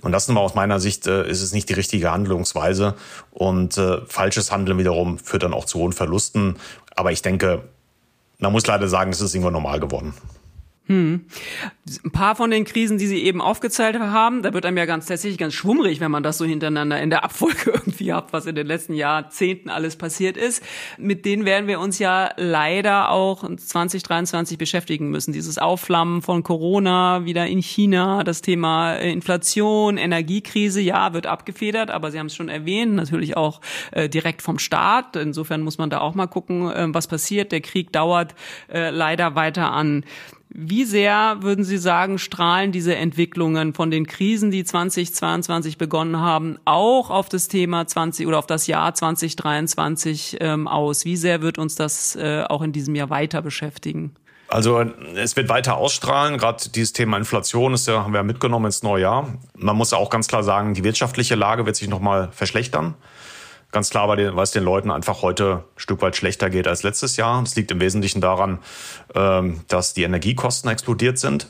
Und 0.00 0.12
das 0.12 0.28
nochmal 0.28 0.44
aus 0.44 0.54
meiner 0.54 0.78
Sicht 0.78 1.06
äh, 1.08 1.28
ist 1.28 1.42
es 1.42 1.52
nicht 1.52 1.68
die 1.68 1.74
richtige 1.74 2.12
Handlungsweise. 2.12 2.94
Und 3.32 3.76
äh, 3.78 3.98
falsches 4.06 4.52
Handeln 4.52 4.78
wiederum 4.78 5.18
führt 5.18 5.42
dann 5.42 5.54
auch 5.54 5.64
zu 5.64 5.80
hohen 5.80 5.92
Verlusten. 5.92 6.56
Aber 6.94 7.10
ich 7.10 7.22
denke, 7.22 7.62
man 8.38 8.52
muss 8.52 8.66
leider 8.66 8.88
sagen, 8.88 9.10
es 9.10 9.20
ist 9.20 9.34
irgendwann 9.34 9.54
normal 9.54 9.80
geworden. 9.80 10.14
Hm. 10.88 11.26
Ein 12.02 12.10
paar 12.10 12.34
von 12.34 12.50
den 12.50 12.64
Krisen, 12.64 12.96
die 12.96 13.06
Sie 13.06 13.22
eben 13.22 13.42
aufgezählt 13.42 13.98
haben, 13.98 14.42
da 14.42 14.54
wird 14.54 14.64
einem 14.64 14.78
ja 14.78 14.86
ganz 14.86 15.04
tatsächlich 15.04 15.36
ganz 15.36 15.52
schwummrig, 15.52 16.00
wenn 16.00 16.10
man 16.10 16.22
das 16.22 16.38
so 16.38 16.46
hintereinander 16.46 16.98
in 17.00 17.10
der 17.10 17.24
Abfolge 17.24 17.70
irgendwie 17.74 18.14
hat, 18.14 18.32
was 18.32 18.46
in 18.46 18.54
den 18.54 18.66
letzten 18.66 18.94
Jahrzehnten 18.94 19.68
alles 19.68 19.96
passiert 19.96 20.38
ist. 20.38 20.62
Mit 20.96 21.26
denen 21.26 21.44
werden 21.44 21.66
wir 21.66 21.78
uns 21.78 21.98
ja 21.98 22.30
leider 22.36 23.10
auch 23.10 23.44
2023 23.44 24.56
beschäftigen 24.56 25.10
müssen. 25.10 25.32
Dieses 25.32 25.58
Aufflammen 25.58 26.22
von 26.22 26.42
Corona, 26.42 27.26
wieder 27.26 27.46
in 27.46 27.60
China, 27.60 28.24
das 28.24 28.40
Thema 28.40 28.94
äh, 28.94 29.12
Inflation, 29.12 29.98
Energiekrise, 29.98 30.80
ja, 30.80 31.12
wird 31.12 31.26
abgefedert, 31.26 31.90
aber 31.90 32.10
Sie 32.10 32.18
haben 32.18 32.26
es 32.26 32.34
schon 32.34 32.48
erwähnt, 32.48 32.94
natürlich 32.94 33.36
auch 33.36 33.60
äh, 33.90 34.08
direkt 34.08 34.40
vom 34.40 34.58
Staat. 34.58 35.16
Insofern 35.16 35.60
muss 35.60 35.76
man 35.76 35.90
da 35.90 36.00
auch 36.00 36.14
mal 36.14 36.28
gucken, 36.28 36.70
äh, 36.70 36.86
was 36.88 37.08
passiert. 37.08 37.52
Der 37.52 37.60
Krieg 37.60 37.92
dauert 37.92 38.34
äh, 38.72 38.88
leider 38.88 39.34
weiter 39.34 39.70
an. 39.70 40.04
Wie 40.50 40.84
sehr 40.84 41.38
würden 41.40 41.62
Sie 41.62 41.76
sagen, 41.76 42.18
strahlen 42.18 42.72
diese 42.72 42.96
Entwicklungen 42.96 43.74
von 43.74 43.90
den 43.90 44.06
Krisen, 44.06 44.50
die 44.50 44.64
2022 44.64 45.76
begonnen 45.76 46.18
haben, 46.18 46.58
auch 46.64 47.10
auf 47.10 47.28
das 47.28 47.48
Thema 47.48 47.86
20 47.86 48.26
oder 48.26 48.38
auf 48.38 48.46
das 48.46 48.66
Jahr 48.66 48.94
2023 48.94 50.38
ähm, 50.40 50.66
aus? 50.66 51.04
Wie 51.04 51.16
sehr 51.16 51.42
wird 51.42 51.58
uns 51.58 51.74
das 51.74 52.16
äh, 52.16 52.44
auch 52.48 52.62
in 52.62 52.72
diesem 52.72 52.94
Jahr 52.94 53.10
weiter 53.10 53.42
beschäftigen? 53.42 54.14
Also 54.48 54.80
es 55.14 55.36
wird 55.36 55.50
weiter 55.50 55.76
ausstrahlen. 55.76 56.38
Gerade 56.38 56.70
dieses 56.70 56.94
Thema 56.94 57.18
Inflation 57.18 57.74
ist 57.74 57.86
ja, 57.86 58.02
haben 58.02 58.14
wir 58.14 58.20
ja 58.20 58.24
mitgenommen 58.24 58.66
ins 58.66 58.82
neue 58.82 59.02
Jahr. 59.02 59.38
Man 59.54 59.76
muss 59.76 59.92
auch 59.92 60.08
ganz 60.08 60.26
klar 60.26 60.42
sagen, 60.42 60.72
die 60.72 60.84
wirtschaftliche 60.84 61.34
Lage 61.34 61.66
wird 61.66 61.76
sich 61.76 61.88
nochmal 61.88 62.30
verschlechtern. 62.32 62.94
Ganz 63.70 63.90
klar, 63.90 64.08
weil 64.08 64.38
es 64.38 64.50
den 64.50 64.64
Leuten 64.64 64.90
einfach 64.90 65.20
heute 65.20 65.64
ein 65.76 65.80
Stück 65.80 66.00
weit 66.00 66.16
schlechter 66.16 66.48
geht 66.48 66.66
als 66.66 66.82
letztes 66.82 67.16
Jahr. 67.16 67.42
Das 67.42 67.54
liegt 67.54 67.70
im 67.70 67.80
Wesentlichen 67.80 68.22
daran, 68.22 68.58
ähm, 69.14 69.60
dass 69.68 69.92
die 69.92 70.04
Energiekosten 70.04 70.70
explodiert 70.70 71.18
sind. 71.18 71.48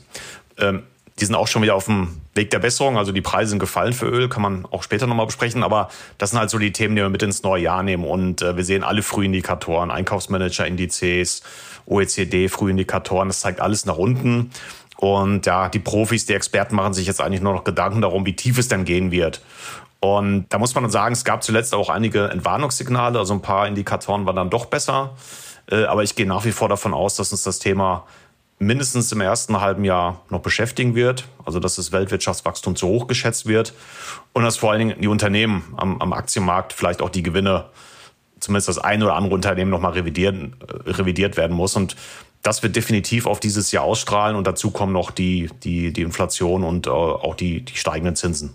Ähm, 0.57 0.83
die 1.19 1.25
sind 1.25 1.35
auch 1.35 1.47
schon 1.47 1.61
wieder 1.61 1.75
auf 1.75 1.85
dem 1.85 2.21
Weg 2.33 2.49
der 2.49 2.59
Besserung. 2.59 2.97
Also 2.97 3.11
die 3.11 3.21
Preise 3.21 3.51
sind 3.51 3.59
gefallen 3.59 3.93
für 3.93 4.05
Öl, 4.05 4.29
kann 4.29 4.41
man 4.41 4.65
auch 4.65 4.83
später 4.83 5.07
nochmal 5.07 5.25
besprechen. 5.25 5.63
Aber 5.63 5.89
das 6.17 6.31
sind 6.31 6.39
halt 6.39 6.49
so 6.49 6.57
die 6.57 6.71
Themen, 6.71 6.95
die 6.95 7.01
wir 7.01 7.09
mit 7.09 7.23
ins 7.23 7.43
neue 7.43 7.63
Jahr 7.63 7.83
nehmen. 7.83 8.03
Und 8.03 8.41
äh, 8.41 8.57
wir 8.57 8.65
sehen 8.65 8.83
alle 8.83 9.01
Frühindikatoren, 9.01 9.89
Einkaufsmanager-Indizes, 9.89 11.41
OECD-Frühindikatoren. 11.85 13.29
Das 13.29 13.41
zeigt 13.41 13.61
alles 13.61 13.85
nach 13.85 13.97
unten. 13.97 14.51
Und 14.97 15.45
ja, 15.45 15.69
die 15.69 15.79
Profis, 15.79 16.25
die 16.25 16.33
Experten 16.33 16.75
machen 16.75 16.93
sich 16.93 17.07
jetzt 17.07 17.21
eigentlich 17.21 17.41
nur 17.41 17.53
noch 17.53 17.63
Gedanken 17.63 18.01
darum, 18.01 18.25
wie 18.25 18.35
tief 18.35 18.57
es 18.57 18.67
denn 18.67 18.83
gehen 18.83 19.11
wird. 19.11 19.41
Und 19.99 20.45
da 20.49 20.57
muss 20.57 20.75
man 20.75 20.89
sagen, 20.89 21.13
es 21.13 21.25
gab 21.25 21.43
zuletzt 21.43 21.73
auch 21.73 21.89
einige 21.89 22.29
Entwarnungssignale, 22.29 23.19
also 23.19 23.33
ein 23.33 23.41
paar 23.41 23.67
Indikatoren 23.67 24.25
waren 24.25 24.35
dann 24.35 24.49
doch 24.49 24.65
besser. 24.65 25.15
Äh, 25.69 25.83
aber 25.83 26.03
ich 26.03 26.15
gehe 26.15 26.25
nach 26.25 26.45
wie 26.45 26.51
vor 26.51 26.69
davon 26.69 26.93
aus, 26.93 27.15
dass 27.15 27.31
uns 27.31 27.43
das 27.43 27.59
Thema 27.59 28.05
mindestens 28.59 29.11
im 29.11 29.21
ersten 29.21 29.59
halben 29.59 29.85
Jahr 29.85 30.21
noch 30.29 30.41
beschäftigen 30.41 30.95
wird. 30.95 31.25
Also 31.45 31.59
dass 31.59 31.75
das 31.75 31.91
Weltwirtschaftswachstum 31.91 32.75
zu 32.75 32.87
hoch 32.87 33.07
geschätzt 33.07 33.45
wird 33.45 33.73
und 34.33 34.43
dass 34.43 34.57
vor 34.57 34.71
allen 34.71 34.79
Dingen 34.79 35.01
die 35.01 35.07
Unternehmen 35.07 35.73
am, 35.77 36.01
am 36.01 36.13
Aktienmarkt 36.13 36.73
vielleicht 36.73 37.01
auch 37.01 37.09
die 37.09 37.23
Gewinne, 37.23 37.65
zumindest 38.39 38.69
das 38.69 38.77
eine 38.77 39.05
oder 39.05 39.15
andere 39.15 39.33
Unternehmen 39.33 39.71
nochmal 39.71 39.93
revidiert, 39.93 40.35
äh, 40.35 40.91
revidiert 40.91 41.37
werden 41.37 41.55
muss. 41.55 41.75
Und 41.75 41.95
das 42.41 42.63
wird 42.63 42.75
definitiv 42.75 43.25
auf 43.25 43.39
dieses 43.39 43.71
Jahr 43.71 43.83
ausstrahlen 43.83 44.35
und 44.37 44.47
dazu 44.47 44.71
kommen 44.71 44.93
noch 44.93 45.11
die, 45.11 45.49
die, 45.63 45.91
die 45.91 46.01
Inflation 46.03 46.63
und 46.63 46.87
äh, 46.87 46.89
auch 46.89 47.35
die, 47.35 47.61
die 47.61 47.75
steigenden 47.75 48.15
Zinsen. 48.15 48.53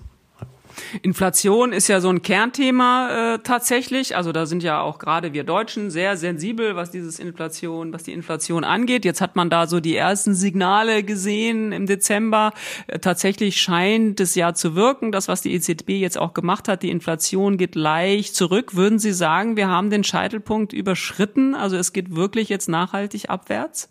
Inflation 1.02 1.72
ist 1.72 1.88
ja 1.88 2.00
so 2.00 2.08
ein 2.08 2.22
Kernthema 2.22 3.34
äh, 3.34 3.38
tatsächlich. 3.40 4.16
Also 4.16 4.32
da 4.32 4.46
sind 4.46 4.62
ja 4.62 4.80
auch 4.80 4.98
gerade 4.98 5.32
wir 5.32 5.44
Deutschen 5.44 5.90
sehr 5.90 6.16
sensibel, 6.16 6.76
was 6.76 6.90
dieses 6.90 7.18
Inflation, 7.18 7.92
was 7.92 8.04
die 8.04 8.12
Inflation 8.12 8.64
angeht. 8.64 9.04
Jetzt 9.04 9.20
hat 9.20 9.36
man 9.36 9.50
da 9.50 9.66
so 9.66 9.80
die 9.80 9.96
ersten 9.96 10.34
Signale 10.34 11.02
gesehen 11.02 11.72
im 11.72 11.86
Dezember. 11.86 12.52
Äh, 12.86 12.98
tatsächlich 12.98 13.60
scheint 13.60 14.20
es 14.20 14.34
ja 14.34 14.54
zu 14.54 14.74
wirken, 14.74 15.12
das 15.12 15.28
was 15.28 15.42
die 15.42 15.54
EZB 15.54 15.90
jetzt 15.90 16.18
auch 16.18 16.34
gemacht 16.34 16.68
hat. 16.68 16.82
Die 16.82 16.90
Inflation 16.90 17.56
geht 17.56 17.74
leicht 17.74 18.34
zurück. 18.34 18.74
Würden 18.74 18.98
Sie 18.98 19.12
sagen, 19.12 19.56
wir 19.56 19.68
haben 19.68 19.90
den 19.90 20.04
Scheitelpunkt 20.04 20.72
überschritten? 20.72 21.54
Also 21.54 21.76
es 21.76 21.92
geht 21.92 22.14
wirklich 22.14 22.48
jetzt 22.48 22.68
nachhaltig 22.68 23.30
abwärts? 23.30 23.88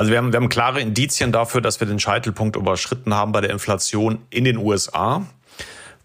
Also 0.00 0.12
wir 0.12 0.16
haben, 0.18 0.32
wir 0.32 0.38
haben 0.38 0.48
klare 0.48 0.80
Indizien 0.80 1.30
dafür, 1.30 1.60
dass 1.60 1.78
wir 1.78 1.86
den 1.86 1.98
Scheitelpunkt 1.98 2.56
überschritten 2.56 3.12
haben 3.12 3.32
bei 3.32 3.42
der 3.42 3.50
Inflation 3.50 4.22
in 4.30 4.44
den 4.44 4.56
USA. 4.56 5.26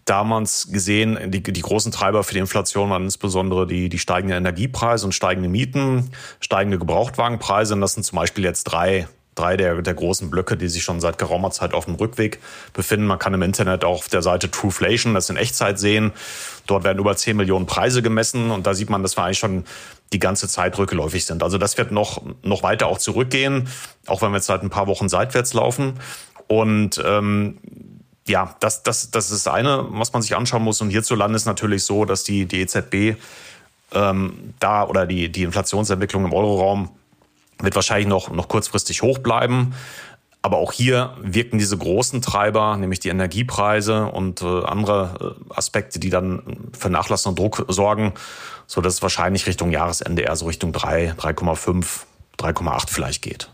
Damals 0.05 0.67
gesehen, 0.71 1.31
die, 1.31 1.41
die 1.41 1.61
großen 1.61 1.91
Treiber 1.91 2.23
für 2.23 2.35
die 2.35 2.39
Inflation 2.39 2.91
waren 2.91 3.05
insbesondere 3.05 3.65
die, 3.65 3.89
die 3.89 3.97
steigenden 3.97 4.37
Energiepreise 4.37 5.03
und 5.07 5.13
steigende 5.13 5.49
Mieten, 5.49 6.11
steigende 6.39 6.77
Gebrauchtwagenpreise. 6.77 7.73
Und 7.73 7.81
das 7.81 7.93
sind 7.93 8.03
zum 8.03 8.17
Beispiel 8.17 8.43
jetzt 8.43 8.65
drei, 8.65 9.07
drei 9.33 9.57
der, 9.57 9.81
der 9.81 9.95
großen 9.95 10.29
Blöcke, 10.29 10.57
die 10.57 10.67
sich 10.67 10.83
schon 10.83 11.01
seit 11.01 11.17
geraumer 11.17 11.49
Zeit 11.49 11.73
auf 11.73 11.85
dem 11.85 11.95
Rückweg 11.95 12.39
befinden. 12.73 13.07
Man 13.07 13.17
kann 13.17 13.33
im 13.33 13.41
Internet 13.41 13.83
auch 13.83 13.97
auf 13.97 14.07
der 14.07 14.21
Seite 14.21 14.51
Trueflation 14.51 15.15
das 15.15 15.31
in 15.31 15.37
Echtzeit 15.37 15.79
sehen. 15.79 16.13
Dort 16.67 16.83
werden 16.83 16.99
über 16.99 17.15
10 17.15 17.35
Millionen 17.35 17.65
Preise 17.65 18.03
gemessen 18.03 18.51
und 18.51 18.67
da 18.67 18.75
sieht 18.75 18.91
man, 18.91 19.01
dass 19.01 19.17
wir 19.17 19.23
eigentlich 19.23 19.39
schon 19.39 19.65
die 20.13 20.19
ganze 20.19 20.47
Zeit 20.47 20.77
rückläufig 20.77 21.25
sind. 21.25 21.41
Also 21.41 21.57
das 21.57 21.79
wird 21.79 21.91
noch, 21.91 22.21
noch 22.43 22.61
weiter 22.61 22.85
auch 22.85 22.99
zurückgehen, 22.99 23.69
auch 24.05 24.21
wenn 24.21 24.29
wir 24.29 24.37
jetzt 24.37 24.45
seit 24.45 24.61
ein 24.61 24.69
paar 24.69 24.85
Wochen 24.85 25.09
seitwärts 25.09 25.55
laufen. 25.55 25.99
Und 26.47 27.01
ähm, 27.03 27.57
ja, 28.27 28.55
das, 28.59 28.83
das, 28.83 29.11
das 29.11 29.31
ist 29.31 29.47
eine, 29.47 29.85
was 29.89 30.13
man 30.13 30.21
sich 30.21 30.35
anschauen 30.35 30.63
muss. 30.63 30.81
Und 30.81 30.89
hierzulande 30.89 31.35
ist 31.35 31.45
natürlich 31.45 31.83
so, 31.83 32.05
dass 32.05 32.23
die, 32.23 32.45
die 32.45 32.61
EZB 32.61 33.17
ähm, 33.93 34.53
da 34.59 34.85
oder 34.87 35.05
die, 35.05 35.31
die 35.31 35.43
Inflationsentwicklung 35.43 36.25
im 36.25 36.33
Euroraum 36.33 36.89
wird 37.59 37.75
wahrscheinlich 37.75 38.07
noch, 38.07 38.29
noch 38.29 38.47
kurzfristig 38.47 39.01
hoch 39.01 39.19
bleiben. 39.19 39.75
Aber 40.41 40.57
auch 40.57 40.71
hier 40.71 41.15
wirken 41.21 41.57
diese 41.57 41.77
großen 41.77 42.21
Treiber, 42.21 42.77
nämlich 42.77 42.99
die 42.99 43.09
Energiepreise 43.09 44.05
und 44.05 44.41
äh, 44.43 44.63
andere 44.63 45.35
äh, 45.49 45.53
Aspekte, 45.55 45.99
die 45.99 46.11
dann 46.11 46.69
für 46.77 46.89
Nachlass 46.89 47.25
und 47.25 47.39
Druck 47.39 47.65
sorgen, 47.67 48.13
so 48.67 48.81
dass 48.81 48.95
es 48.95 49.01
wahrscheinlich 49.01 49.47
Richtung 49.47 49.71
Jahresende 49.71 50.21
eher 50.23 50.35
so 50.35 50.45
Richtung 50.45 50.71
3, 50.71 51.13
3,5, 51.13 51.85
3,8 52.37 52.89
vielleicht 52.89 53.23
geht. 53.23 53.49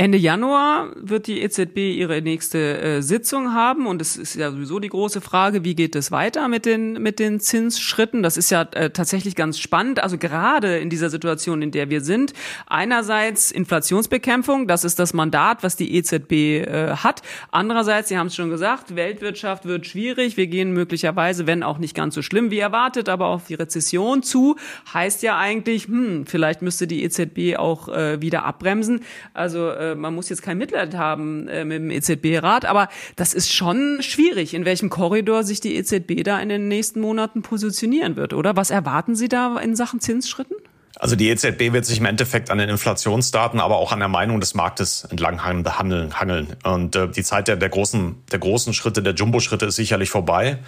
Ende 0.00 0.16
Januar 0.16 0.92
wird 0.94 1.26
die 1.26 1.42
EZB 1.42 1.76
ihre 1.96 2.22
nächste 2.22 2.80
äh, 2.80 3.02
Sitzung 3.02 3.52
haben 3.52 3.88
und 3.88 4.00
es 4.00 4.16
ist 4.16 4.36
ja 4.36 4.52
sowieso 4.52 4.78
die 4.78 4.90
große 4.90 5.20
Frage, 5.20 5.64
wie 5.64 5.74
geht 5.74 5.96
es 5.96 6.12
weiter 6.12 6.46
mit 6.46 6.66
den 6.66 7.02
mit 7.02 7.18
den 7.18 7.40
Zinsschritten? 7.40 8.22
Das 8.22 8.36
ist 8.36 8.50
ja 8.50 8.62
äh, 8.74 8.90
tatsächlich 8.90 9.34
ganz 9.34 9.58
spannend. 9.58 10.00
Also 10.00 10.16
gerade 10.16 10.78
in 10.78 10.88
dieser 10.88 11.10
Situation, 11.10 11.62
in 11.62 11.72
der 11.72 11.90
wir 11.90 12.00
sind, 12.00 12.32
einerseits 12.68 13.50
Inflationsbekämpfung, 13.50 14.68
das 14.68 14.84
ist 14.84 15.00
das 15.00 15.14
Mandat, 15.14 15.64
was 15.64 15.74
die 15.74 15.92
EZB 15.96 16.32
äh, 16.32 16.90
hat. 16.94 17.22
Andererseits, 17.50 18.08
Sie 18.08 18.16
haben 18.16 18.28
es 18.28 18.36
schon 18.36 18.50
gesagt, 18.50 18.94
Weltwirtschaft 18.94 19.64
wird 19.64 19.84
schwierig. 19.84 20.36
Wir 20.36 20.46
gehen 20.46 20.70
möglicherweise, 20.70 21.48
wenn 21.48 21.64
auch 21.64 21.78
nicht 21.78 21.96
ganz 21.96 22.14
so 22.14 22.22
schlimm 22.22 22.52
wie 22.52 22.60
erwartet, 22.60 23.08
aber 23.08 23.26
auf 23.26 23.48
die 23.48 23.54
Rezession 23.54 24.22
zu. 24.22 24.54
Heißt 24.94 25.24
ja 25.24 25.36
eigentlich, 25.38 25.88
hm, 25.88 26.24
vielleicht 26.24 26.62
müsste 26.62 26.86
die 26.86 27.02
EZB 27.02 27.58
auch 27.58 27.88
äh, 27.88 28.22
wieder 28.22 28.44
abbremsen. 28.44 29.00
Also 29.34 29.72
äh, 29.92 29.94
man 29.94 30.14
muss 30.14 30.28
jetzt 30.28 30.42
kein 30.42 30.58
Mitleid 30.58 30.94
haben 30.94 31.48
äh, 31.48 31.64
mit 31.64 31.78
dem 31.78 31.90
EZB-Rat, 31.90 32.64
aber 32.64 32.88
das 33.16 33.34
ist 33.34 33.52
schon 33.52 33.98
schwierig, 34.00 34.54
in 34.54 34.64
welchem 34.64 34.90
Korridor 34.90 35.44
sich 35.44 35.60
die 35.60 35.76
EZB 35.76 36.24
da 36.24 36.40
in 36.40 36.48
den 36.48 36.68
nächsten 36.68 37.00
Monaten 37.00 37.42
positionieren 37.42 38.16
wird, 38.16 38.32
oder? 38.32 38.56
Was 38.56 38.70
erwarten 38.70 39.14
Sie 39.14 39.28
da 39.28 39.58
in 39.58 39.76
Sachen 39.76 40.00
Zinsschritten? 40.00 40.56
Also 40.98 41.14
die 41.14 41.28
EZB 41.28 41.72
wird 41.72 41.84
sich 41.84 41.98
im 42.00 42.06
Endeffekt 42.06 42.50
an 42.50 42.58
den 42.58 42.68
Inflationsdaten, 42.68 43.60
aber 43.60 43.76
auch 43.76 43.92
an 43.92 44.00
der 44.00 44.08
Meinung 44.08 44.40
des 44.40 44.54
Marktes 44.54 45.04
entlang 45.10 45.44
handeln. 45.44 46.18
hangeln. 46.18 46.56
Und 46.64 46.96
äh, 46.96 47.08
die 47.08 47.22
Zeit 47.22 47.46
der, 47.46 47.56
der, 47.56 47.68
großen, 47.68 48.16
der 48.32 48.38
großen 48.40 48.74
Schritte, 48.74 49.02
der 49.02 49.14
Jumbo-Schritte 49.14 49.66
ist 49.66 49.76
sicherlich 49.76 50.10
vorbei. 50.10 50.58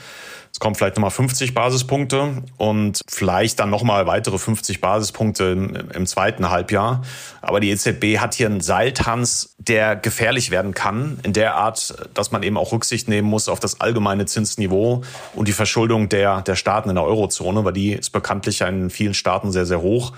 Es 0.53 0.59
kommen 0.59 0.75
vielleicht 0.75 0.97
nochmal 0.97 1.11
50 1.11 1.55
Basispunkte 1.55 2.43
und 2.57 3.01
vielleicht 3.09 3.61
dann 3.61 3.71
nochmal 3.71 4.07
weitere 4.07 4.37
50 4.37 4.81
Basispunkte 4.81 5.45
im, 5.45 5.75
im, 5.95 6.07
zweiten 6.07 6.51
Halbjahr. 6.51 7.03
Aber 7.41 7.61
die 7.61 7.71
EZB 7.71 8.19
hat 8.19 8.35
hier 8.35 8.47
einen 8.47 8.61
Seiltanz, 8.61 9.55
der 9.59 9.95
gefährlich 9.95 10.51
werden 10.51 10.75
kann, 10.75 11.21
in 11.23 11.33
der 11.33 11.55
Art, 11.55 11.95
dass 12.15 12.33
man 12.33 12.43
eben 12.43 12.57
auch 12.57 12.73
Rücksicht 12.73 13.09
nehmen 13.09 13.29
muss 13.29 13.49
auf 13.49 13.61
das 13.61 13.81
allgemeine 13.81 14.27
Zinsniveau 14.27 15.03
und 15.35 15.47
die 15.47 15.53
Verschuldung 15.53 16.09
der, 16.09 16.43
der 16.43 16.57
Staaten 16.57 16.89
in 16.89 16.97
der 16.97 17.05
Eurozone, 17.05 17.65
weil 17.65 17.73
die 17.73 17.93
ist 17.93 18.11
bekanntlich 18.11 18.61
in 18.63 18.91
vielen 18.91 19.15
Staaten 19.15 19.53
sehr, 19.53 19.67
sehr 19.67 19.81
hoch. 19.81 20.13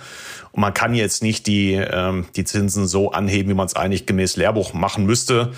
Und 0.52 0.60
man 0.60 0.74
kann 0.74 0.94
jetzt 0.94 1.22
nicht 1.22 1.46
die, 1.46 1.72
ähm, 1.74 2.26
die 2.36 2.44
Zinsen 2.44 2.86
so 2.86 3.10
anheben, 3.10 3.50
wie 3.50 3.54
man 3.54 3.66
es 3.66 3.74
eigentlich 3.74 4.06
gemäß 4.06 4.36
Lehrbuch 4.36 4.74
machen 4.74 5.06
müsste, 5.06 5.52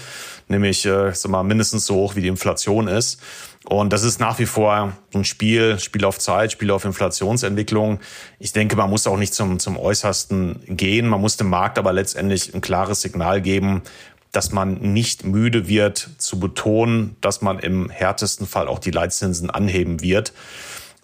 nämlich 0.49 0.87
äh, 0.87 1.13
sag 1.13 1.31
mal, 1.31 1.43
mindestens 1.43 1.87
so 1.87 1.97
hoch, 1.97 2.17
wie 2.17 2.23
die 2.23 2.29
Inflation 2.29 2.87
ist. 2.87 3.21
Und 3.67 3.95
das 3.95 4.03
ist 4.03 4.21
nach 4.21 4.39
wie 4.39 4.47
vor 4.47 4.93
ein 5.15 5.25
Spiel, 5.25 5.79
Spiel 5.79 6.05
auf 6.05 6.19
Zeit, 6.19 6.53
Spiel 6.53 6.71
auf 6.71 6.85
Inflationsentwicklung. 6.85 7.99
Ich 8.39 8.53
denke, 8.53 8.77
man 8.77 8.91
muss 8.91 9.07
auch 9.07 9.17
nicht 9.17 9.33
zum, 9.33 9.59
zum 9.59 9.79
Äußersten 9.79 10.61
gehen. 10.67 11.09
Man 11.09 11.21
muss 11.21 11.39
dem 11.39 11.49
Markt 11.49 11.79
aber 11.79 11.93
letztendlich 11.95 12.55
ein 12.55 12.61
klares 12.61 13.01
Signal 13.01 13.41
geben, 13.41 13.83
dass 14.33 14.53
man 14.53 14.75
nicht 14.93 15.25
müde 15.25 15.67
wird 15.67 16.11
zu 16.19 16.39
betonen, 16.39 17.17
dass 17.23 17.41
man 17.41 17.59
im 17.59 17.89
härtesten 17.89 18.47
Fall 18.47 18.69
auch 18.69 18.81
die 18.81 18.91
Leitzinsen 18.91 19.49
anheben 19.49 20.03
wird. 20.03 20.35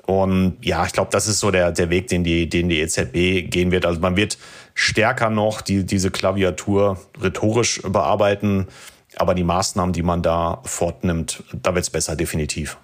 Und 0.05 0.59
ja, 0.61 0.85
ich 0.85 0.93
glaube, 0.93 1.11
das 1.12 1.29
ist 1.29 1.38
so 1.38 1.50
der, 1.50 1.73
der 1.73 1.88
Weg, 1.88 2.09
den 2.09 2.25
die, 2.25 2.49
den 2.49 2.69
die 2.69 2.81
EZB 2.81 3.49
gehen 3.49 3.71
wird. 3.71 3.87
Also 3.87 4.00
man 4.00 4.17
wird 4.17 4.37
stärker 4.75 5.31
noch 5.31 5.62
die, 5.62 5.85
diese 5.85 6.11
Klaviatur 6.11 6.99
rhetorisch 7.23 7.81
bearbeiten 7.83 8.67
aber 9.17 9.35
die 9.35 9.45
Maßnahmen, 9.45 9.93
die 9.93 10.02
man 10.02 10.23
da 10.23 10.61
fortnimmt, 10.64 11.43
da 11.52 11.75
wird 11.75 11.85
es 11.85 11.90
besser, 11.90 12.17
definitiv. 12.17 12.79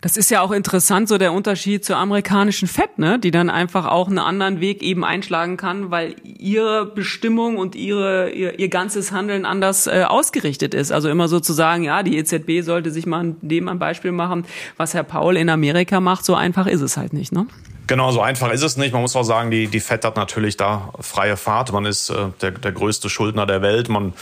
Das 0.00 0.16
ist 0.16 0.30
ja 0.30 0.42
auch 0.42 0.50
interessant, 0.50 1.08
so 1.08 1.18
der 1.18 1.32
Unterschied 1.32 1.84
zur 1.84 1.96
amerikanischen 1.96 2.68
Fed, 2.68 2.98
ne, 2.98 3.18
die 3.18 3.30
dann 3.30 3.48
einfach 3.48 3.86
auch 3.86 4.08
einen 4.08 4.18
anderen 4.18 4.60
Weg 4.60 4.82
eben 4.82 5.04
einschlagen 5.04 5.56
kann, 5.56 5.90
weil 5.90 6.16
ihre 6.24 6.86
Bestimmung 6.86 7.56
und 7.56 7.74
ihre 7.74 8.30
ihr, 8.30 8.58
ihr 8.58 8.68
ganzes 8.68 9.12
Handeln 9.12 9.46
anders 9.46 9.86
äh, 9.86 10.04
ausgerichtet 10.06 10.74
ist. 10.74 10.92
Also 10.92 11.08
immer 11.08 11.28
sozusagen, 11.28 11.84
ja, 11.84 12.02
die 12.02 12.18
EZB 12.18 12.62
sollte 12.62 12.90
sich 12.90 13.06
mal 13.06 13.36
dem 13.40 13.68
ein 13.68 13.78
Beispiel 13.78 14.12
machen, 14.12 14.44
was 14.76 14.94
Herr 14.94 15.04
Paul 15.04 15.36
in 15.36 15.48
Amerika 15.48 16.00
macht. 16.00 16.24
So 16.24 16.34
einfach 16.34 16.66
ist 16.66 16.82
es 16.82 16.96
halt 16.96 17.12
nicht, 17.12 17.32
ne? 17.32 17.46
Genau, 17.86 18.10
so 18.12 18.22
einfach 18.22 18.50
ist 18.50 18.62
es 18.62 18.78
nicht. 18.78 18.92
Man 18.92 19.02
muss 19.02 19.14
auch 19.14 19.24
sagen, 19.24 19.50
die, 19.50 19.66
die 19.66 19.80
FED 19.80 20.06
hat 20.06 20.16
natürlich 20.16 20.56
da 20.56 20.90
freie 21.00 21.36
Fahrt. 21.36 21.70
Man 21.70 21.84
ist 21.84 22.08
äh, 22.08 22.28
der, 22.40 22.52
der 22.52 22.72
größte 22.72 23.10
Schuldner 23.10 23.44
der 23.44 23.60
Welt. 23.60 23.90
Man, 23.90 24.14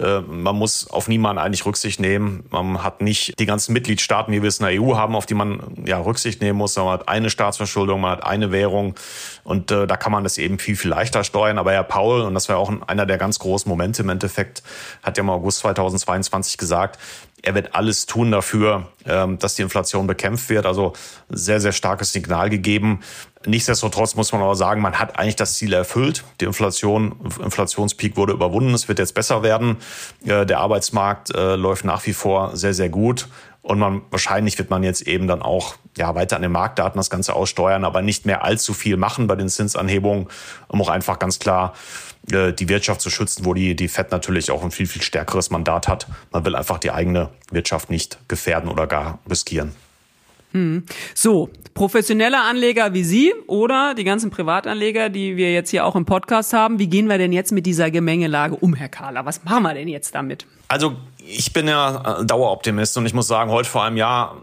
äh, 0.00 0.20
man 0.20 0.54
muss 0.54 0.88
auf 0.88 1.08
niemanden 1.08 1.38
eigentlich 1.38 1.66
Rücksicht 1.66 1.98
nehmen. 1.98 2.44
Man 2.50 2.84
hat 2.84 3.00
nicht 3.00 3.36
die 3.40 3.46
ganzen 3.46 3.72
Mitgliedstaaten, 3.72 4.32
wie 4.32 4.42
wir 4.42 4.48
es 4.48 4.60
in 4.60 4.66
der 4.66 4.80
EU 4.80 4.94
haben, 4.94 5.16
auf 5.16 5.26
die 5.26 5.34
man 5.34 5.60
ja 5.84 5.98
Rücksicht 5.98 6.40
nehmen 6.40 6.58
muss. 6.58 6.76
Man 6.76 6.86
hat 6.90 7.08
eine 7.08 7.28
Staatsverschuldung, 7.28 8.00
man 8.00 8.12
hat 8.12 8.24
eine 8.24 8.52
Währung 8.52 8.94
und 9.42 9.72
äh, 9.72 9.88
da 9.88 9.96
kann 9.96 10.12
man 10.12 10.22
das 10.22 10.38
eben 10.38 10.60
viel, 10.60 10.76
viel 10.76 10.90
leichter 10.90 11.24
steuern. 11.24 11.58
Aber 11.58 11.72
Herr 11.72 11.82
Paul, 11.82 12.20
und 12.20 12.34
das 12.34 12.48
war 12.48 12.58
auch 12.58 12.72
einer 12.86 13.04
der 13.04 13.18
ganz 13.18 13.40
großen 13.40 13.68
Momente 13.68 14.02
im 14.02 14.10
Endeffekt, 14.10 14.62
hat 15.02 15.16
ja 15.16 15.24
im 15.24 15.30
August 15.30 15.58
2022 15.60 16.56
gesagt, 16.56 17.00
er 17.42 17.54
wird 17.54 17.74
alles 17.74 18.06
tun 18.06 18.30
dafür, 18.30 18.88
ähm, 19.06 19.38
dass 19.38 19.54
die 19.54 19.62
Inflation 19.62 20.06
bekämpft 20.06 20.48
wird. 20.50 20.66
Also 20.66 20.92
sehr, 21.28 21.60
sehr 21.60 21.72
starkes 21.72 22.12
Signal 22.12 22.50
gegeben. 22.50 23.00
Nichtsdestotrotz 23.46 24.16
muss 24.16 24.32
man 24.32 24.42
aber 24.42 24.56
sagen, 24.56 24.82
man 24.82 24.98
hat 24.98 25.18
eigentlich 25.18 25.36
das 25.36 25.54
Ziel 25.54 25.72
erfüllt. 25.72 26.24
Die 26.40 26.44
Inflation, 26.44 27.16
Inflationspeak 27.42 28.16
wurde 28.16 28.32
überwunden. 28.32 28.74
Es 28.74 28.88
wird 28.88 28.98
jetzt 28.98 29.14
besser 29.14 29.42
werden. 29.42 29.76
Äh, 30.24 30.46
der 30.46 30.58
Arbeitsmarkt 30.58 31.34
äh, 31.34 31.54
läuft 31.54 31.84
nach 31.84 32.04
wie 32.06 32.12
vor 32.12 32.56
sehr, 32.56 32.74
sehr 32.74 32.88
gut. 32.88 33.28
Und 33.62 33.78
man, 33.78 34.02
wahrscheinlich 34.10 34.58
wird 34.58 34.70
man 34.70 34.82
jetzt 34.82 35.02
eben 35.02 35.28
dann 35.28 35.42
auch 35.42 35.74
ja, 35.98 36.14
weiter 36.14 36.36
an 36.36 36.42
den 36.42 36.52
Marktdaten 36.52 36.98
das 36.98 37.10
Ganze 37.10 37.34
aussteuern, 37.34 37.84
aber 37.84 38.02
nicht 38.02 38.26
mehr 38.26 38.44
allzu 38.44 38.72
viel 38.72 38.96
machen 38.96 39.26
bei 39.26 39.36
den 39.36 39.48
Zinsanhebungen, 39.48 40.28
um 40.68 40.80
auch 40.80 40.88
einfach 40.88 41.18
ganz 41.18 41.38
klar 41.38 41.74
äh, 42.32 42.52
die 42.52 42.68
Wirtschaft 42.68 43.00
zu 43.00 43.10
schützen, 43.10 43.44
wo 43.44 43.54
die, 43.54 43.74
die 43.76 43.88
FED 43.88 44.10
natürlich 44.10 44.50
auch 44.50 44.62
ein 44.62 44.70
viel, 44.70 44.86
viel 44.86 45.02
stärkeres 45.02 45.50
Mandat 45.50 45.88
hat. 45.88 46.06
Man 46.32 46.44
will 46.44 46.56
einfach 46.56 46.78
die 46.78 46.90
eigene 46.90 47.30
Wirtschaft 47.50 47.90
nicht 47.90 48.18
gefährden 48.28 48.70
oder 48.70 48.86
gar 48.86 49.18
riskieren. 49.28 49.72
Hm. 50.52 50.84
So, 51.14 51.50
professionelle 51.74 52.40
Anleger 52.40 52.94
wie 52.94 53.04
Sie 53.04 53.34
oder 53.46 53.94
die 53.94 54.04
ganzen 54.04 54.30
Privatanleger, 54.30 55.10
die 55.10 55.36
wir 55.36 55.52
jetzt 55.52 55.70
hier 55.70 55.84
auch 55.84 55.94
im 55.94 56.06
Podcast 56.06 56.54
haben, 56.54 56.78
wie 56.78 56.86
gehen 56.86 57.08
wir 57.08 57.18
denn 57.18 57.32
jetzt 57.32 57.52
mit 57.52 57.66
dieser 57.66 57.90
Gemengelage 57.90 58.56
um, 58.56 58.74
Herr 58.74 58.88
Kahler? 58.88 59.26
Was 59.26 59.44
machen 59.44 59.62
wir 59.64 59.74
denn 59.74 59.88
jetzt 59.88 60.14
damit? 60.14 60.46
Also, 60.68 60.96
ich 61.18 61.52
bin 61.52 61.68
ja 61.68 62.22
Daueroptimist 62.24 62.96
und 62.96 63.04
ich 63.04 63.12
muss 63.12 63.26
sagen, 63.26 63.50
heute 63.50 63.68
vor 63.68 63.84
einem 63.84 63.98
Jahr, 63.98 64.36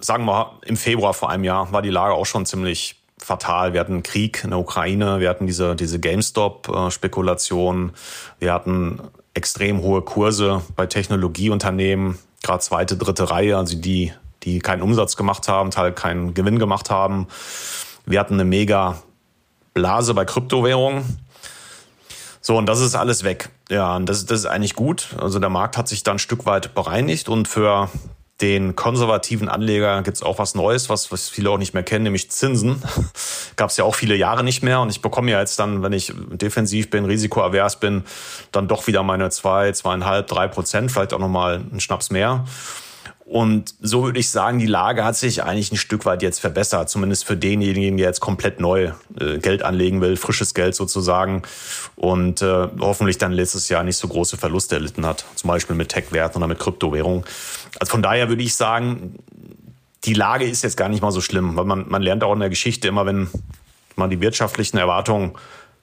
sagen 0.00 0.24
wir 0.24 0.58
im 0.64 0.76
Februar 0.76 1.14
vor 1.14 1.30
einem 1.30 1.44
Jahr, 1.44 1.72
war 1.72 1.82
die 1.82 1.90
Lage 1.90 2.14
auch 2.14 2.26
schon 2.26 2.46
ziemlich 2.46 2.96
fatal. 3.18 3.72
Wir 3.72 3.80
hatten 3.80 4.02
Krieg 4.02 4.44
in 4.44 4.50
der 4.50 4.58
Ukraine, 4.58 5.20
wir 5.20 5.28
hatten 5.28 5.46
diese, 5.46 5.74
diese 5.74 5.98
GameStop-Spekulation, 5.98 7.92
wir 8.38 8.52
hatten 8.52 9.00
extrem 9.34 9.80
hohe 9.82 10.02
Kurse 10.02 10.62
bei 10.76 10.86
Technologieunternehmen, 10.86 12.18
gerade 12.42 12.60
zweite, 12.60 12.96
dritte 12.96 13.30
Reihe, 13.30 13.56
also 13.56 13.76
die, 13.76 14.12
die 14.44 14.60
keinen 14.60 14.82
Umsatz 14.82 15.16
gemacht 15.16 15.48
haben, 15.48 15.70
Teil 15.70 15.92
keinen 15.92 16.34
Gewinn 16.34 16.58
gemacht 16.58 16.90
haben. 16.90 17.26
Wir 18.04 18.20
hatten 18.20 18.34
eine 18.34 18.44
mega 18.44 18.98
Blase 19.74 20.14
bei 20.14 20.24
Kryptowährungen. 20.24 21.04
So, 22.40 22.56
und 22.56 22.66
das 22.66 22.80
ist 22.80 22.94
alles 22.94 23.24
weg. 23.24 23.50
Ja, 23.68 23.96
und 23.96 24.08
das, 24.08 24.24
das 24.24 24.40
ist 24.40 24.46
eigentlich 24.46 24.74
gut. 24.74 25.08
Also 25.20 25.40
der 25.40 25.50
Markt 25.50 25.76
hat 25.76 25.88
sich 25.88 26.04
dann 26.04 26.16
ein 26.16 26.20
Stück 26.20 26.46
weit 26.46 26.74
bereinigt 26.74 27.28
und 27.28 27.48
für 27.48 27.90
den 28.40 28.76
konservativen 28.76 29.48
Anleger 29.48 30.02
gibt 30.02 30.18
es 30.18 30.22
auch 30.22 30.38
was 30.38 30.54
Neues, 30.54 30.90
was, 30.90 31.10
was 31.10 31.28
viele 31.30 31.50
auch 31.50 31.56
nicht 31.56 31.72
mehr 31.72 31.82
kennen, 31.82 32.04
nämlich 32.04 32.30
Zinsen. 32.30 32.82
Gab 33.56 33.70
es 33.70 33.78
ja 33.78 33.84
auch 33.84 33.94
viele 33.94 34.14
Jahre 34.14 34.44
nicht 34.44 34.62
mehr. 34.62 34.80
Und 34.80 34.90
ich 34.90 35.00
bekomme 35.00 35.30
ja 35.30 35.40
jetzt 35.40 35.58
dann, 35.58 35.82
wenn 35.82 35.92
ich 35.92 36.12
defensiv 36.32 36.90
bin, 36.90 37.06
risikoavers 37.06 37.80
bin, 37.80 38.04
dann 38.52 38.68
doch 38.68 38.86
wieder 38.86 39.02
meine 39.02 39.30
zwei, 39.30 39.72
zweieinhalb, 39.72 40.26
drei 40.26 40.48
Prozent, 40.48 40.92
vielleicht 40.92 41.14
auch 41.14 41.18
nochmal 41.18 41.56
einen 41.70 41.80
Schnaps 41.80 42.10
mehr. 42.10 42.44
Und 43.28 43.74
so 43.80 44.04
würde 44.04 44.20
ich 44.20 44.30
sagen, 44.30 44.60
die 44.60 44.66
Lage 44.66 45.04
hat 45.04 45.16
sich 45.16 45.42
eigentlich 45.42 45.72
ein 45.72 45.76
Stück 45.76 46.06
weit 46.06 46.22
jetzt 46.22 46.38
verbessert, 46.38 46.88
zumindest 46.88 47.24
für 47.24 47.36
denjenigen, 47.36 47.96
der 47.96 48.06
jetzt 48.06 48.20
komplett 48.20 48.60
neu 48.60 48.92
äh, 49.18 49.38
Geld 49.38 49.64
anlegen 49.64 50.00
will, 50.00 50.16
frisches 50.16 50.54
Geld 50.54 50.76
sozusagen 50.76 51.42
und 51.96 52.40
äh, 52.40 52.68
hoffentlich 52.78 53.18
dann 53.18 53.32
letztes 53.32 53.68
Jahr 53.68 53.82
nicht 53.82 53.96
so 53.96 54.06
große 54.06 54.36
Verluste 54.36 54.76
erlitten 54.76 55.04
hat, 55.04 55.24
zum 55.34 55.48
Beispiel 55.48 55.74
mit 55.74 55.88
Tech-Werten 55.88 56.38
oder 56.38 56.46
mit 56.46 56.60
Kryptowährungen. 56.60 57.24
Also 57.80 57.90
von 57.90 58.00
daher 58.00 58.28
würde 58.28 58.44
ich 58.44 58.54
sagen, 58.54 59.16
die 60.04 60.14
Lage 60.14 60.44
ist 60.44 60.62
jetzt 60.62 60.76
gar 60.76 60.88
nicht 60.88 61.02
mal 61.02 61.10
so 61.10 61.20
schlimm, 61.20 61.56
weil 61.56 61.64
man, 61.64 61.88
man 61.88 62.02
lernt 62.02 62.22
auch 62.22 62.32
in 62.32 62.38
der 62.38 62.48
Geschichte 62.48 62.86
immer, 62.86 63.06
wenn 63.06 63.28
man 63.96 64.08
die 64.08 64.20
wirtschaftlichen 64.20 64.78
Erwartungen 64.78 65.32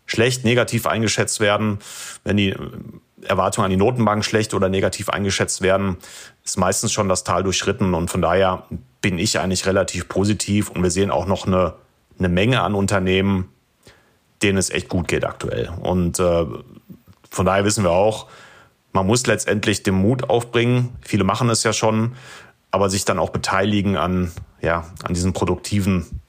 schlecht, 0.06 0.46
negativ 0.46 0.88
eingeschätzt 0.88 1.42
werden, 1.42 1.80
wenn 2.24 2.38
die 2.38 2.56
Erwartungen 3.28 3.66
an 3.66 3.72
die 3.72 3.78
Notenbank 3.78 4.24
schlecht 4.24 4.54
oder 4.54 4.70
negativ 4.70 5.10
eingeschätzt 5.10 5.62
werden, 5.62 5.98
ist 6.44 6.58
meistens 6.58 6.92
schon 6.92 7.10
das 7.10 7.24
Tal 7.24 7.44
durchschritten. 7.44 7.94
Und 7.94 8.10
von 8.10 8.22
daher 8.22 8.64
bin 9.02 9.18
ich 9.18 9.40
eigentlich 9.40 9.66
relativ 9.66 10.08
positiv. 10.08 10.70
Und 10.70 10.84
wir 10.84 10.92
sehen 10.92 11.12
auch 11.12 11.26
noch 11.26 11.48
eine, 11.48 11.76
eine 12.20 12.30
Menge 12.30 12.62
an 12.62 12.76
Unternehmen, 12.76 13.50
denen 14.42 14.58
es 14.58 14.70
echt 14.70 14.90
gut 14.90 15.08
geht 15.08 15.26
aktuell. 15.26 15.70
Und 15.82 16.20
äh, 16.20 16.46
von 17.30 17.46
daher 17.46 17.66
wissen 17.66 17.84
wir 17.84 17.92
auch, 17.92 18.28
man 18.92 19.08
muss 19.08 19.26
letztendlich 19.26 19.84
den 19.84 19.96
Mut 19.96 20.30
aufbringen. 20.30 20.96
Viele 21.02 21.24
machen 21.24 21.50
es 21.50 21.64
ja 21.64 21.74
schon, 21.74 22.16
aber 22.72 22.90
sich 22.90 23.06
dann 23.06 23.20
auch 23.20 23.32
beteiligen 23.32 23.98
an, 23.98 24.32
ja, 24.62 24.86
an 25.04 25.14
diesen 25.14 25.34
produktiven 25.34 26.22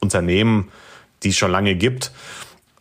Unternehmen, 0.00 0.68
die 1.22 1.30
es 1.30 1.36
schon 1.36 1.50
lange 1.50 1.76
gibt. 1.76 2.12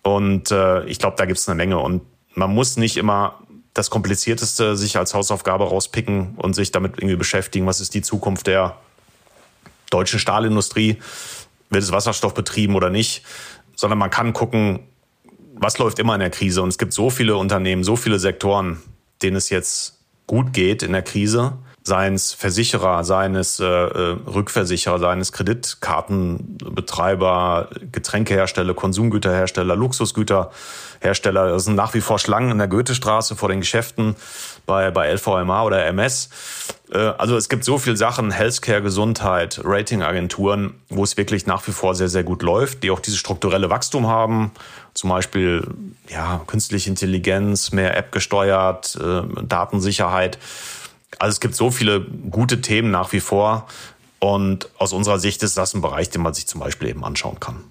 Und 0.01 0.51
äh, 0.51 0.83
ich 0.85 0.99
glaube, 0.99 1.15
da 1.17 1.25
gibt 1.25 1.39
es 1.39 1.47
eine 1.47 1.55
Menge. 1.55 1.77
Und 1.79 2.01
man 2.35 2.53
muss 2.53 2.77
nicht 2.77 2.97
immer 2.97 3.38
das 3.79 3.89
Komplizierteste 3.89 4.75
sich 4.75 4.97
als 4.97 5.13
Hausaufgabe 5.13 5.63
rauspicken 5.63 6.35
und 6.35 6.53
sich 6.53 6.71
damit 6.71 6.97
irgendwie 6.97 7.15
beschäftigen, 7.15 7.65
was 7.65 7.79
ist 7.79 7.93
die 7.93 8.01
Zukunft 8.01 8.47
der 8.47 8.77
deutschen 9.89 10.19
Stahlindustrie, 10.19 10.97
wird 11.69 11.83
es 11.83 11.91
Wasserstoff 11.91 12.33
betrieben 12.33 12.75
oder 12.75 12.89
nicht, 12.89 13.23
sondern 13.75 13.97
man 13.97 14.09
kann 14.09 14.33
gucken, 14.33 14.81
was 15.55 15.77
läuft 15.77 15.97
immer 15.99 16.13
in 16.13 16.19
der 16.19 16.29
Krise. 16.29 16.61
Und 16.61 16.69
es 16.69 16.77
gibt 16.77 16.93
so 16.93 17.09
viele 17.09 17.37
Unternehmen, 17.37 17.83
so 17.83 17.95
viele 17.95 18.19
Sektoren, 18.19 18.81
denen 19.21 19.37
es 19.37 19.49
jetzt 19.49 19.99
gut 20.27 20.53
geht 20.53 20.83
in 20.83 20.91
der 20.91 21.01
Krise 21.01 21.57
seien 21.83 22.13
es 22.13 22.33
Versicherer, 22.33 23.03
seien 23.03 23.35
es 23.35 23.59
äh, 23.59 23.65
äh, 23.65 24.17
Rückversicherer, 24.27 24.99
seien 24.99 25.19
es 25.19 25.31
Kreditkartenbetreiber, 25.31 27.69
Getränkehersteller, 27.91 28.73
Konsumgüterhersteller, 28.73 29.75
Luxusgüterhersteller. 29.75 31.49
Das 31.49 31.65
sind 31.65 31.75
nach 31.75 31.93
wie 31.93 32.01
vor 32.01 32.17
Schlangen 32.19 32.51
in 32.51 32.57
der 32.57 32.67
Goethestraße 32.67 33.35
vor 33.35 33.49
den 33.49 33.59
Geschäften 33.61 34.15
bei, 34.65 34.91
bei 34.91 35.13
LVMA 35.13 35.63
oder 35.63 35.85
MS. 35.85 36.29
Äh, 36.91 36.97
also 36.97 37.37
es 37.37 37.49
gibt 37.49 37.63
so 37.63 37.77
viele 37.77 37.97
Sachen, 37.97 38.31
Healthcare, 38.31 38.81
Gesundheit, 38.81 39.61
Ratingagenturen, 39.63 40.75
wo 40.89 41.03
es 41.03 41.17
wirklich 41.17 41.47
nach 41.47 41.67
wie 41.67 41.71
vor 41.71 41.95
sehr, 41.95 42.09
sehr 42.09 42.23
gut 42.23 42.43
läuft, 42.43 42.83
die 42.83 42.91
auch 42.91 42.99
dieses 42.99 43.19
strukturelle 43.19 43.69
Wachstum 43.69 44.07
haben. 44.07 44.51
Zum 44.93 45.09
Beispiel 45.09 45.65
ja, 46.09 46.41
künstliche 46.47 46.89
Intelligenz, 46.89 47.71
mehr 47.71 47.95
App 47.95 48.11
gesteuert, 48.11 48.97
äh, 49.01 49.21
Datensicherheit. 49.43 50.37
Also 51.17 51.33
es 51.33 51.39
gibt 51.39 51.55
so 51.55 51.71
viele 51.71 52.01
gute 52.01 52.61
Themen 52.61 52.91
nach 52.91 53.11
wie 53.11 53.19
vor. 53.19 53.67
Und 54.19 54.69
aus 54.77 54.93
unserer 54.93 55.17
Sicht 55.17 55.43
ist 55.43 55.57
das 55.57 55.73
ein 55.73 55.81
Bereich, 55.81 56.09
den 56.09 56.21
man 56.21 56.33
sich 56.33 56.45
zum 56.45 56.59
Beispiel 56.59 56.89
eben 56.89 57.03
anschauen 57.05 57.39
kann. 57.39 57.63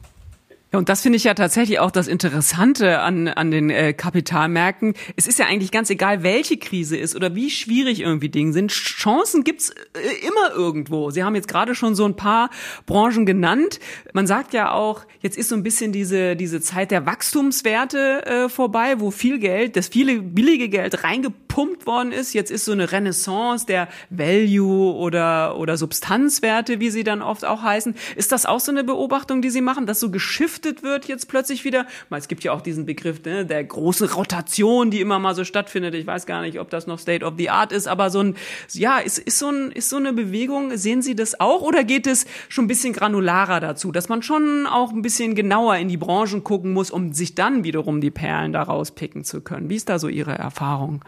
Ja, 0.70 0.78
und 0.78 0.90
das 0.90 1.00
finde 1.00 1.16
ich 1.16 1.24
ja 1.24 1.32
tatsächlich 1.32 1.78
auch 1.78 1.90
das 1.90 2.08
Interessante 2.08 3.00
an, 3.00 3.26
an 3.26 3.50
den 3.50 3.70
äh, 3.70 3.94
Kapitalmärkten. 3.94 4.92
Es 5.16 5.26
ist 5.26 5.38
ja 5.38 5.46
eigentlich 5.46 5.70
ganz 5.70 5.88
egal, 5.88 6.22
welche 6.22 6.58
Krise 6.58 6.98
ist 6.98 7.16
oder 7.16 7.34
wie 7.34 7.48
schwierig 7.48 8.00
irgendwie 8.00 8.28
Dinge 8.28 8.52
sind. 8.52 8.70
Chancen 8.70 9.44
gibt's 9.44 9.70
äh, 9.70 10.26
immer 10.26 10.54
irgendwo. 10.54 11.10
Sie 11.10 11.24
haben 11.24 11.34
jetzt 11.34 11.48
gerade 11.48 11.74
schon 11.74 11.94
so 11.94 12.04
ein 12.04 12.16
paar 12.16 12.50
Branchen 12.84 13.24
genannt. 13.24 13.80
Man 14.12 14.26
sagt 14.26 14.52
ja 14.52 14.72
auch, 14.72 15.06
jetzt 15.20 15.38
ist 15.38 15.48
so 15.48 15.54
ein 15.54 15.62
bisschen 15.62 15.90
diese, 15.90 16.36
diese 16.36 16.60
Zeit 16.60 16.90
der 16.90 17.06
Wachstumswerte 17.06 18.26
äh, 18.26 18.48
vorbei, 18.50 19.00
wo 19.00 19.10
viel 19.10 19.38
Geld, 19.38 19.74
das 19.74 19.88
viele 19.88 20.20
billige 20.20 20.68
Geld 20.68 21.02
reingepumpt 21.02 21.47
worden 21.86 22.12
ist. 22.12 22.34
Jetzt 22.34 22.50
ist 22.50 22.66
so 22.66 22.72
eine 22.72 22.92
Renaissance 22.92 23.64
der 23.64 23.88
Value 24.10 24.94
oder, 24.94 25.56
oder 25.56 25.76
Substanzwerte, 25.78 26.78
wie 26.80 26.90
sie 26.90 27.04
dann 27.04 27.22
oft 27.22 27.44
auch 27.44 27.62
heißen. 27.62 27.94
Ist 28.16 28.32
das 28.32 28.44
auch 28.44 28.60
so 28.60 28.70
eine 28.70 28.84
Beobachtung, 28.84 29.40
die 29.40 29.50
Sie 29.50 29.62
machen, 29.62 29.86
dass 29.86 30.00
so 30.00 30.10
geschifft 30.10 30.58
gelüftet 30.58 30.82
wird 30.82 31.06
jetzt 31.06 31.28
plötzlich 31.28 31.64
wieder. 31.64 31.86
Es 32.10 32.28
gibt 32.28 32.44
ja 32.44 32.52
auch 32.52 32.60
diesen 32.60 32.86
Begriff 32.86 33.22
ne, 33.24 33.46
der 33.46 33.62
große 33.64 34.14
Rotation, 34.14 34.90
die 34.90 35.00
immer 35.00 35.18
mal 35.18 35.34
so 35.34 35.44
stattfindet. 35.44 35.94
Ich 35.94 36.06
weiß 36.06 36.26
gar 36.26 36.42
nicht, 36.42 36.58
ob 36.58 36.70
das 36.70 36.86
noch 36.86 36.98
State 36.98 37.24
of 37.24 37.34
the 37.36 37.50
Art 37.50 37.72
ist, 37.72 37.86
aber 37.86 38.10
so 38.10 38.20
ein, 38.20 38.36
ja, 38.72 38.98
ist, 38.98 39.18
ist, 39.18 39.38
so, 39.38 39.48
ein, 39.48 39.70
ist 39.72 39.90
so 39.90 39.96
eine 39.96 40.12
Bewegung, 40.12 40.76
sehen 40.76 41.02
Sie 41.02 41.14
das 41.14 41.38
auch 41.38 41.62
oder 41.62 41.84
geht 41.84 42.06
es 42.06 42.26
schon 42.48 42.64
ein 42.64 42.68
bisschen 42.68 42.92
granularer 42.92 43.60
dazu, 43.60 43.92
dass 43.92 44.08
man 44.08 44.22
schon 44.22 44.66
auch 44.66 44.92
ein 44.92 45.02
bisschen 45.02 45.34
genauer 45.34 45.76
in 45.76 45.88
die 45.88 45.96
Branchen 45.96 46.44
gucken 46.44 46.72
muss, 46.72 46.90
um 46.90 47.12
sich 47.12 47.34
dann 47.34 47.64
wiederum 47.64 48.00
die 48.00 48.10
Perlen 48.10 48.52
daraus 48.52 48.90
picken 48.90 49.24
zu 49.24 49.40
können? 49.40 49.68
Wie 49.68 49.76
ist 49.76 49.88
da 49.88 49.98
so 49.98 50.08
Ihre 50.08 50.32
Erfahrung? 50.32 51.04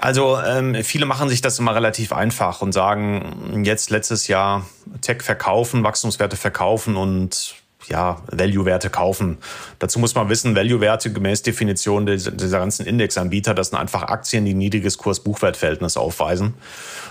Also 0.00 0.38
ähm, 0.38 0.76
viele 0.82 1.06
machen 1.06 1.28
sich 1.28 1.40
das 1.40 1.58
immer 1.58 1.74
relativ 1.74 2.12
einfach 2.12 2.62
und 2.62 2.72
sagen, 2.72 3.62
jetzt 3.64 3.90
letztes 3.90 4.28
Jahr 4.28 4.66
Tech 5.00 5.22
verkaufen, 5.22 5.82
Wachstumswerte 5.84 6.36
verkaufen 6.36 6.96
und 6.96 7.54
ja, 7.88 8.22
Value-Werte 8.30 8.90
kaufen. 8.90 9.38
Dazu 9.78 9.98
muss 9.98 10.14
man 10.14 10.28
wissen, 10.28 10.56
Value-Werte 10.56 11.12
gemäß 11.12 11.42
Definition 11.42 12.06
dieser, 12.06 12.58
ganzen 12.58 12.86
Indexanbieter, 12.86 13.54
das 13.54 13.68
sind 13.68 13.78
einfach 13.78 14.04
Aktien, 14.04 14.44
die 14.44 14.54
niedriges 14.54 14.98
Kurs-Buchwert-Verhältnis 14.98 15.96
aufweisen. 15.96 16.54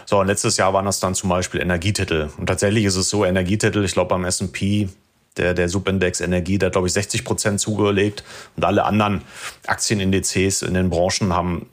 So, 0.06 0.20
und 0.20 0.28
letztes 0.28 0.58
Jahr 0.58 0.74
waren 0.74 0.86
das 0.86 1.00
dann 1.00 1.16
zum 1.16 1.30
Beispiel 1.30 1.62
Energietitel. 1.62 2.30
Und 2.38 2.48
tatsächlich 2.48 2.86
ist 2.86 2.96
es 2.96 3.10
so, 3.10 3.26
Energietitel, 3.26 3.84
ich 3.84 3.94
glaube 3.94 4.10
beim 4.10 4.26
S&P, 4.26 4.90
der, 5.38 5.54
der 5.54 5.70
Subindex 5.70 6.22
Energie, 6.22 6.58
der 6.58 6.68
hat, 6.68 6.74
glaube 6.74 6.88
ich, 6.88 6.94
60 6.94 7.24
Prozent 7.26 7.60
zugelegt. 7.60 8.24
Und 8.56 8.66
alle 8.66 8.84
anderen 8.84 9.22
Aktienindizes 9.66 10.62
in 10.62 10.76
den 10.76 10.90
Branchen 10.90 11.34
haben, 11.34 11.68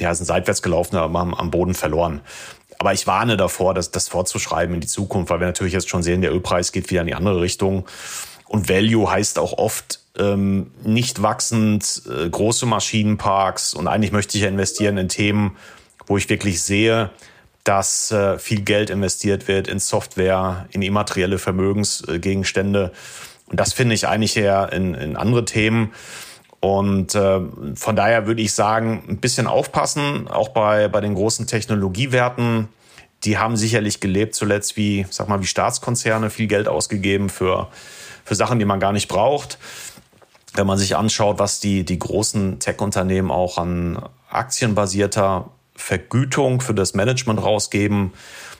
ja, 0.00 0.14
sind 0.14 0.26
seitwärts 0.26 0.62
gelaufen, 0.62 0.96
aber 0.96 1.18
haben 1.18 1.34
am 1.34 1.50
Boden 1.50 1.74
verloren. 1.74 2.20
Aber 2.78 2.92
ich 2.92 3.06
warne 3.06 3.36
davor, 3.36 3.74
das, 3.74 3.90
das 3.90 4.08
vorzuschreiben 4.08 4.74
in 4.74 4.80
die 4.80 4.86
Zukunft, 4.86 5.30
weil 5.30 5.40
wir 5.40 5.46
natürlich 5.46 5.72
jetzt 5.72 5.88
schon 5.88 6.02
sehen, 6.02 6.20
der 6.20 6.32
Ölpreis 6.32 6.72
geht 6.72 6.90
wieder 6.90 7.00
in 7.00 7.06
die 7.06 7.14
andere 7.14 7.40
Richtung. 7.40 7.86
Und 8.46 8.68
Value 8.68 9.10
heißt 9.10 9.38
auch 9.38 9.54
oft 9.54 10.00
ähm, 10.18 10.70
nicht 10.84 11.22
wachsend, 11.22 12.02
äh, 12.06 12.28
große 12.28 12.66
Maschinenparks. 12.66 13.74
Und 13.74 13.88
eigentlich 13.88 14.12
möchte 14.12 14.36
ich 14.36 14.44
ja 14.44 14.48
investieren 14.48 14.98
in 14.98 15.08
Themen, 15.08 15.56
wo 16.06 16.16
ich 16.16 16.28
wirklich 16.28 16.62
sehe, 16.62 17.10
dass 17.64 18.12
äh, 18.12 18.38
viel 18.38 18.60
Geld 18.60 18.90
investiert 18.90 19.48
wird 19.48 19.66
in 19.66 19.80
Software, 19.80 20.68
in 20.70 20.82
immaterielle 20.82 21.38
Vermögensgegenstände. 21.38 22.92
Und 23.46 23.58
das 23.58 23.72
finde 23.72 23.94
ich 23.94 24.06
eigentlich 24.06 24.36
eher 24.36 24.72
in, 24.72 24.94
in 24.94 25.16
andere 25.16 25.44
Themen. 25.44 25.92
Und 26.60 27.14
äh, 27.14 27.40
von 27.74 27.96
daher 27.96 28.26
würde 28.26 28.42
ich 28.42 28.52
sagen, 28.52 29.04
ein 29.08 29.18
bisschen 29.18 29.46
aufpassen, 29.46 30.28
auch 30.28 30.48
bei, 30.48 30.88
bei 30.88 31.00
den 31.00 31.14
großen 31.14 31.46
Technologiewerten. 31.46 32.68
Die 33.24 33.38
haben 33.38 33.56
sicherlich 33.56 34.00
gelebt 34.00 34.34
zuletzt 34.34 34.76
wie, 34.76 35.06
sag 35.10 35.28
mal, 35.28 35.40
wie 35.40 35.46
Staatskonzerne, 35.46 36.30
viel 36.30 36.46
Geld 36.46 36.68
ausgegeben 36.68 37.28
für 37.28 37.68
für 38.26 38.34
Sachen, 38.34 38.58
die 38.58 38.64
man 38.64 38.80
gar 38.80 38.92
nicht 38.92 39.08
braucht. 39.08 39.56
Wenn 40.52 40.66
man 40.66 40.78
sich 40.78 40.96
anschaut, 40.96 41.38
was 41.38 41.60
die, 41.60 41.84
die 41.84 41.98
großen 41.98 42.58
Tech-Unternehmen 42.58 43.30
auch 43.30 43.56
an 43.56 44.02
aktienbasierter 44.28 45.50
Vergütung 45.76 46.60
für 46.60 46.74
das 46.74 46.94
Management 46.94 47.42
rausgeben, 47.42 48.12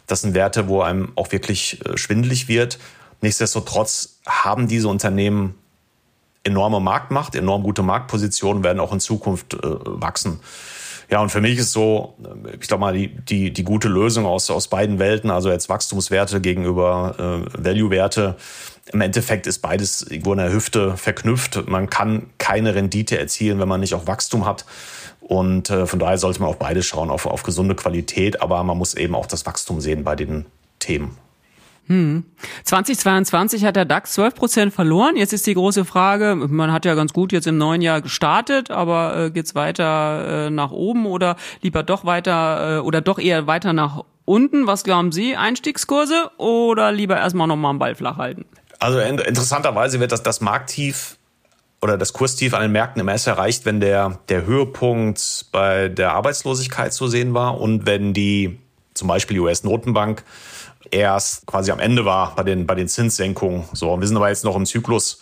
das 0.06 0.20
sind 0.20 0.34
Werte, 0.34 0.68
wo 0.68 0.82
einem 0.82 1.12
auch 1.16 1.32
wirklich 1.32 1.84
äh, 1.84 1.96
schwindlig 1.96 2.46
wird. 2.46 2.78
Nichtsdestotrotz 3.22 4.20
haben 4.24 4.68
diese 4.68 4.86
Unternehmen 4.86 5.56
enorme 6.46 6.80
Marktmacht, 6.80 7.34
enorm 7.34 7.62
gute 7.62 7.82
Marktpositionen, 7.82 8.64
werden 8.64 8.80
auch 8.80 8.92
in 8.92 9.00
Zukunft 9.00 9.54
äh, 9.54 9.58
wachsen. 9.62 10.40
Ja, 11.10 11.20
und 11.20 11.30
für 11.30 11.40
mich 11.40 11.58
ist 11.58 11.72
so, 11.72 12.14
äh, 12.22 12.56
ich 12.60 12.68
glaube 12.68 12.80
mal, 12.80 12.94
die, 12.94 13.08
die, 13.08 13.52
die 13.52 13.64
gute 13.64 13.88
Lösung 13.88 14.26
aus, 14.26 14.50
aus 14.50 14.68
beiden 14.68 14.98
Welten, 14.98 15.30
also 15.30 15.50
jetzt 15.50 15.68
Wachstumswerte 15.68 16.40
gegenüber 16.40 17.14
äh, 17.18 17.64
Value-Werte, 17.64 18.36
im 18.92 19.00
Endeffekt 19.00 19.46
ist 19.48 19.58
beides 19.58 20.02
irgendwo 20.02 20.32
in 20.32 20.38
der 20.38 20.52
Hüfte 20.52 20.96
verknüpft. 20.96 21.68
Man 21.68 21.90
kann 21.90 22.30
keine 22.38 22.76
Rendite 22.76 23.18
erzielen, 23.18 23.58
wenn 23.58 23.68
man 23.68 23.80
nicht 23.80 23.94
auch 23.94 24.06
Wachstum 24.06 24.46
hat. 24.46 24.64
Und 25.20 25.70
äh, 25.70 25.86
von 25.86 25.98
daher 25.98 26.18
sollte 26.18 26.40
man 26.40 26.50
auch 26.50 26.56
beides 26.56 26.86
schauen, 26.86 27.10
auf, 27.10 27.26
auf 27.26 27.42
gesunde 27.42 27.74
Qualität. 27.74 28.40
Aber 28.40 28.62
man 28.62 28.78
muss 28.78 28.94
eben 28.94 29.16
auch 29.16 29.26
das 29.26 29.44
Wachstum 29.44 29.80
sehen 29.80 30.04
bei 30.04 30.14
den 30.14 30.46
Themen. 30.78 31.18
Hm. 31.88 32.24
2022 32.64 33.64
hat 33.64 33.76
der 33.76 33.84
DAX 33.84 34.12
12 34.14 34.34
Prozent 34.34 34.74
verloren. 34.74 35.16
Jetzt 35.16 35.32
ist 35.32 35.46
die 35.46 35.54
große 35.54 35.84
Frage, 35.84 36.34
man 36.34 36.72
hat 36.72 36.84
ja 36.84 36.94
ganz 36.94 37.12
gut 37.12 37.32
jetzt 37.32 37.46
im 37.46 37.58
neuen 37.58 37.80
Jahr 37.80 38.00
gestartet, 38.00 38.70
aber 38.70 39.16
äh, 39.16 39.30
geht's 39.30 39.54
weiter 39.54 40.46
äh, 40.46 40.50
nach 40.50 40.72
oben 40.72 41.06
oder 41.06 41.36
lieber 41.62 41.84
doch 41.84 42.04
weiter 42.04 42.78
äh, 42.78 42.80
oder 42.80 43.00
doch 43.00 43.18
eher 43.18 43.46
weiter 43.46 43.72
nach 43.72 44.02
unten? 44.24 44.66
Was 44.66 44.82
glauben 44.82 45.12
Sie? 45.12 45.36
Einstiegskurse 45.36 46.30
oder 46.38 46.90
lieber 46.90 47.16
erstmal 47.16 47.46
nochmal 47.46 47.70
einen 47.70 47.78
Ball 47.78 47.94
flach 47.94 48.16
halten? 48.16 48.44
Also 48.78 48.98
interessanterweise 48.98 50.00
wird 50.00 50.12
das, 50.12 50.22
das 50.22 50.40
Markttief 50.40 51.16
oder 51.80 51.96
das 51.96 52.12
Kurstief 52.12 52.52
an 52.52 52.62
den 52.62 52.72
Märkten 52.72 53.00
immer 53.00 53.12
erst 53.12 53.26
erreicht, 53.26 53.64
wenn 53.64 53.80
der, 53.80 54.18
der 54.28 54.44
Höhepunkt 54.44 55.46
bei 55.52 55.88
der 55.88 56.12
Arbeitslosigkeit 56.14 56.92
zu 56.92 57.06
sehen 57.06 57.32
war 57.32 57.60
und 57.60 57.86
wenn 57.86 58.12
die 58.12 58.58
zum 58.94 59.08
Beispiel 59.08 59.38
US-Notenbank 59.40 60.24
erst 60.90 61.46
quasi 61.46 61.70
am 61.70 61.80
Ende 61.80 62.04
war 62.04 62.34
bei 62.34 62.42
den, 62.42 62.66
bei 62.66 62.74
den 62.74 62.88
Zinssenkungen. 62.88 63.64
So, 63.72 63.98
wir 63.98 64.06
sind 64.06 64.16
aber 64.16 64.28
jetzt 64.28 64.44
noch 64.44 64.56
im 64.56 64.66
Zyklus, 64.66 65.20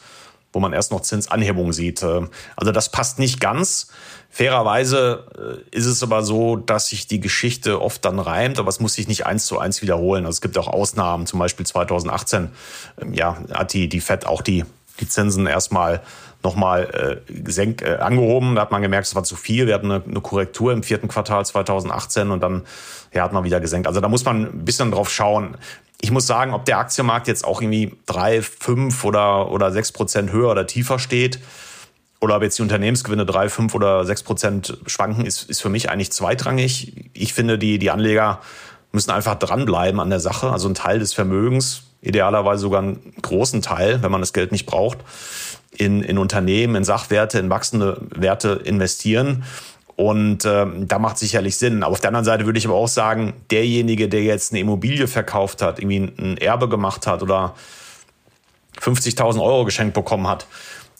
wo 0.52 0.60
man 0.60 0.72
erst 0.72 0.92
noch 0.92 1.00
Zinsanhebungen 1.00 1.72
sieht. 1.72 2.02
Ähm, 2.02 2.30
also 2.56 2.72
das 2.72 2.90
passt 2.90 3.18
nicht 3.18 3.40
ganz. 3.40 3.88
Fairerweise 4.30 5.62
äh, 5.72 5.76
ist 5.76 5.86
es 5.86 6.02
aber 6.02 6.22
so, 6.22 6.56
dass 6.56 6.88
sich 6.88 7.06
die 7.06 7.20
Geschichte 7.20 7.80
oft 7.80 8.04
dann 8.04 8.18
reimt, 8.18 8.58
aber 8.58 8.68
es 8.68 8.80
muss 8.80 8.94
sich 8.94 9.06
nicht 9.06 9.26
eins 9.26 9.46
zu 9.46 9.58
eins 9.58 9.80
wiederholen. 9.82 10.26
Also 10.26 10.36
es 10.36 10.40
gibt 10.40 10.58
auch 10.58 10.68
Ausnahmen, 10.68 11.26
zum 11.26 11.38
Beispiel 11.38 11.66
2018, 11.66 12.50
ähm, 13.00 13.14
ja, 13.14 13.36
hat 13.52 13.72
die, 13.72 13.88
die 13.88 14.00
FED 14.00 14.26
auch 14.26 14.42
die, 14.42 14.64
die 15.00 15.08
Zinsen 15.08 15.46
erstmal 15.46 16.02
nochmal 16.44 17.22
äh, 17.28 17.62
äh, 17.62 17.96
angehoben. 17.96 18.54
Da 18.54 18.62
hat 18.62 18.70
man 18.70 18.82
gemerkt, 18.82 19.06
es 19.06 19.14
war 19.14 19.24
zu 19.24 19.36
viel. 19.36 19.66
Wir 19.66 19.74
hatten 19.74 19.90
eine, 19.90 20.04
eine 20.04 20.20
Korrektur 20.20 20.72
im 20.72 20.82
vierten 20.82 21.08
Quartal 21.08 21.44
2018 21.44 22.30
und 22.30 22.42
dann 22.42 22.62
ja, 23.12 23.24
hat 23.24 23.32
man 23.32 23.44
wieder 23.44 23.60
gesenkt. 23.60 23.86
Also 23.88 24.00
da 24.00 24.08
muss 24.08 24.24
man 24.24 24.44
ein 24.44 24.64
bisschen 24.64 24.90
drauf 24.90 25.10
schauen. 25.10 25.56
Ich 26.00 26.10
muss 26.10 26.26
sagen, 26.26 26.52
ob 26.52 26.66
der 26.66 26.78
Aktienmarkt 26.78 27.28
jetzt 27.28 27.44
auch 27.44 27.62
irgendwie 27.62 27.96
drei, 28.06 28.42
fünf 28.42 29.04
oder, 29.04 29.50
oder 29.50 29.72
sechs 29.72 29.90
Prozent 29.90 30.32
höher 30.32 30.50
oder 30.50 30.66
tiefer 30.66 30.98
steht, 30.98 31.40
oder 32.20 32.36
ob 32.36 32.42
jetzt 32.42 32.58
die 32.58 32.62
Unternehmensgewinne 32.62 33.26
drei, 33.26 33.50
fünf 33.50 33.74
oder 33.74 34.06
sechs 34.06 34.22
Prozent 34.22 34.78
schwanken, 34.86 35.26
ist, 35.26 35.50
ist 35.50 35.60
für 35.60 35.68
mich 35.68 35.90
eigentlich 35.90 36.10
zweitrangig. 36.10 37.10
Ich 37.12 37.34
finde, 37.34 37.58
die, 37.58 37.78
die 37.78 37.90
Anleger 37.90 38.40
müssen 38.92 39.10
einfach 39.10 39.34
dranbleiben 39.34 40.00
an 40.00 40.08
der 40.08 40.20
Sache. 40.20 40.50
Also 40.50 40.68
ein 40.68 40.74
Teil 40.74 41.00
des 41.00 41.12
Vermögens, 41.12 41.82
idealerweise 42.04 42.62
sogar 42.62 42.82
einen 42.82 43.14
großen 43.22 43.62
Teil, 43.62 44.02
wenn 44.02 44.12
man 44.12 44.20
das 44.20 44.32
Geld 44.32 44.52
nicht 44.52 44.66
braucht, 44.66 44.98
in, 45.76 46.02
in 46.02 46.18
Unternehmen, 46.18 46.76
in 46.76 46.84
Sachwerte, 46.84 47.38
in 47.38 47.50
wachsende 47.50 48.00
Werte 48.14 48.60
investieren. 48.64 49.44
Und 49.96 50.44
äh, 50.44 50.66
da 50.80 50.98
macht 50.98 51.18
sicherlich 51.18 51.56
Sinn. 51.56 51.82
Aber 51.82 51.92
auf 51.92 52.00
der 52.00 52.08
anderen 52.08 52.24
Seite 52.24 52.46
würde 52.46 52.58
ich 52.58 52.66
aber 52.66 52.74
auch 52.74 52.88
sagen, 52.88 53.32
derjenige, 53.50 54.08
der 54.08 54.22
jetzt 54.22 54.52
eine 54.52 54.60
Immobilie 54.60 55.06
verkauft 55.06 55.62
hat, 55.62 55.78
irgendwie 55.78 56.12
ein 56.20 56.36
Erbe 56.38 56.68
gemacht 56.68 57.06
hat 57.06 57.22
oder 57.22 57.54
50.000 58.80 59.40
Euro 59.40 59.64
geschenkt 59.64 59.94
bekommen 59.94 60.26
hat, 60.26 60.46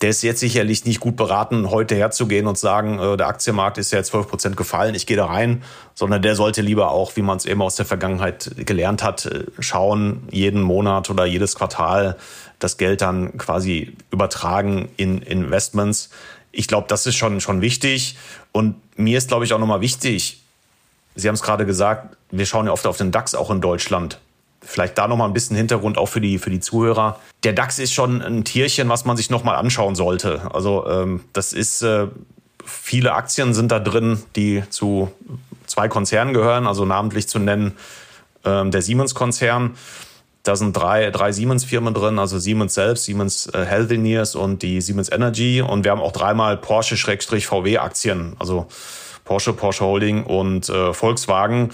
der 0.01 0.11
ist 0.11 0.23
jetzt 0.23 0.41
sicherlich 0.41 0.85
nicht 0.85 1.01
gut 1.01 1.17
beraten, 1.17 1.71
heute 1.71 1.95
herzugehen 1.95 2.47
und 2.47 2.59
sagen, 2.59 2.99
äh, 2.99 3.17
der 3.17 3.29
Aktienmarkt 3.29 3.79
ist 3.79 3.93
ja 3.93 3.99
jetzt 3.99 4.09
12 4.09 4.29
Prozent 4.29 4.57
gefallen, 4.57 4.95
ich 4.95 5.07
gehe 5.07 5.17
da 5.17 5.27
rein, 5.27 5.63
sondern 5.95 6.23
der 6.23 6.35
sollte 6.35 6.63
lieber 6.63 6.91
auch, 6.91 7.17
wie 7.17 7.23
man 7.23 7.37
es 7.37 7.47
eben 7.47 7.63
aus 7.63 7.77
der 7.77 7.87
Vergangenheit 7.87 8.51
gelernt 8.57 9.03
hat, 9.03 9.27
äh, 9.27 9.45
schauen, 9.59 10.29
jeden 10.31 10.63
Monat 10.63 11.11
oder 11.11 11.25
jedes 11.25 11.55
Quartal 11.55 12.17
das 12.59 12.77
Geld 12.77 13.03
dann 13.03 13.37
quasi 13.37 13.97
übertragen 14.11 14.89
in 14.97 15.19
Investments. 15.19 16.11
Ich 16.53 16.69
glaube, 16.69 16.87
das 16.89 17.07
ist 17.07 17.17
schon, 17.17 17.41
schon 17.41 17.61
wichtig. 17.61 18.17
Und 18.53 18.77
mir 18.97 19.19
ist, 19.19 19.29
glaube 19.29 19.45
ich, 19.45 19.53
auch 19.53 19.59
nochmal 19.59 19.81
wichtig, 19.81 20.41
Sie 21.15 21.29
haben 21.29 21.35
es 21.35 21.43
gerade 21.43 21.65
gesagt, 21.65 22.17
wir 22.31 22.47
schauen 22.47 22.67
ja 22.67 22.73
oft 22.73 22.87
auf 22.87 22.97
den 22.97 23.13
DAX 23.13 23.35
auch 23.35 23.51
in 23.51 23.61
Deutschland. 23.61 24.19
Vielleicht 24.67 24.99
da 24.99 25.09
nochmal 25.09 25.29
ein 25.29 25.33
bisschen 25.35 25.57
Hintergrund 25.57 25.99
auch 25.99 26.07
für 26.07 26.21
die, 26.21 26.39
für 26.39 26.51
die 26.51 26.61
Zuhörer. 26.61 27.21
Der 27.43 27.53
DAX 27.53 27.79
ist 27.79 27.93
schon 27.93 28.23
ein 28.23 28.45
Tierchen, 28.45 28.89
was 28.89 29.05
man 29.05 29.17
sich 29.17 29.31
nochmal 29.31 29.57
anschauen 29.57 29.95
sollte. 29.95 30.51
Also 30.53 30.87
ähm, 30.89 31.25
das 31.33 31.53
ist, 31.53 31.83
äh, 31.83 32.09
viele 32.65 33.13
Aktien 33.13 33.55
sind 33.55 33.71
da 33.71 33.79
drin, 33.79 34.23
die 34.37 34.63
zu 34.71 35.11
zwei 35.67 35.89
Konzernen 35.89 36.35
gehören, 36.35 36.67
also 36.67 36.85
namentlich 36.85 37.29
zu 37.29 37.39
nennen 37.39 37.77
ähm, 38.45 38.71
der 38.71 38.83
Siemens-Konzern. 38.83 39.77
Da 40.43 40.57
sind 40.57 40.77
drei, 40.77 41.11
drei 41.11 41.33
Siemens-Firmen 41.33 41.95
drin, 41.95 42.19
also 42.19 42.39
Siemens 42.39 42.75
selbst, 42.75 43.05
Siemens 43.05 43.47
äh, 43.55 43.65
Healthineers 43.65 44.35
und 44.35 44.63
die 44.63 44.81
Siemens 44.83 45.11
Energy. 45.11 45.63
Und 45.63 45.85
wir 45.85 45.91
haben 45.91 46.03
auch 46.03 46.13
dreimal 46.13 46.59
Porsche-VW-Aktien, 46.59 48.37
also 48.39 48.67
Porsche, 49.25 49.55
Porsche 49.55 49.85
Holding 49.85 50.25
und 50.25 50.69
äh, 50.69 50.93
Volkswagen. 50.93 51.71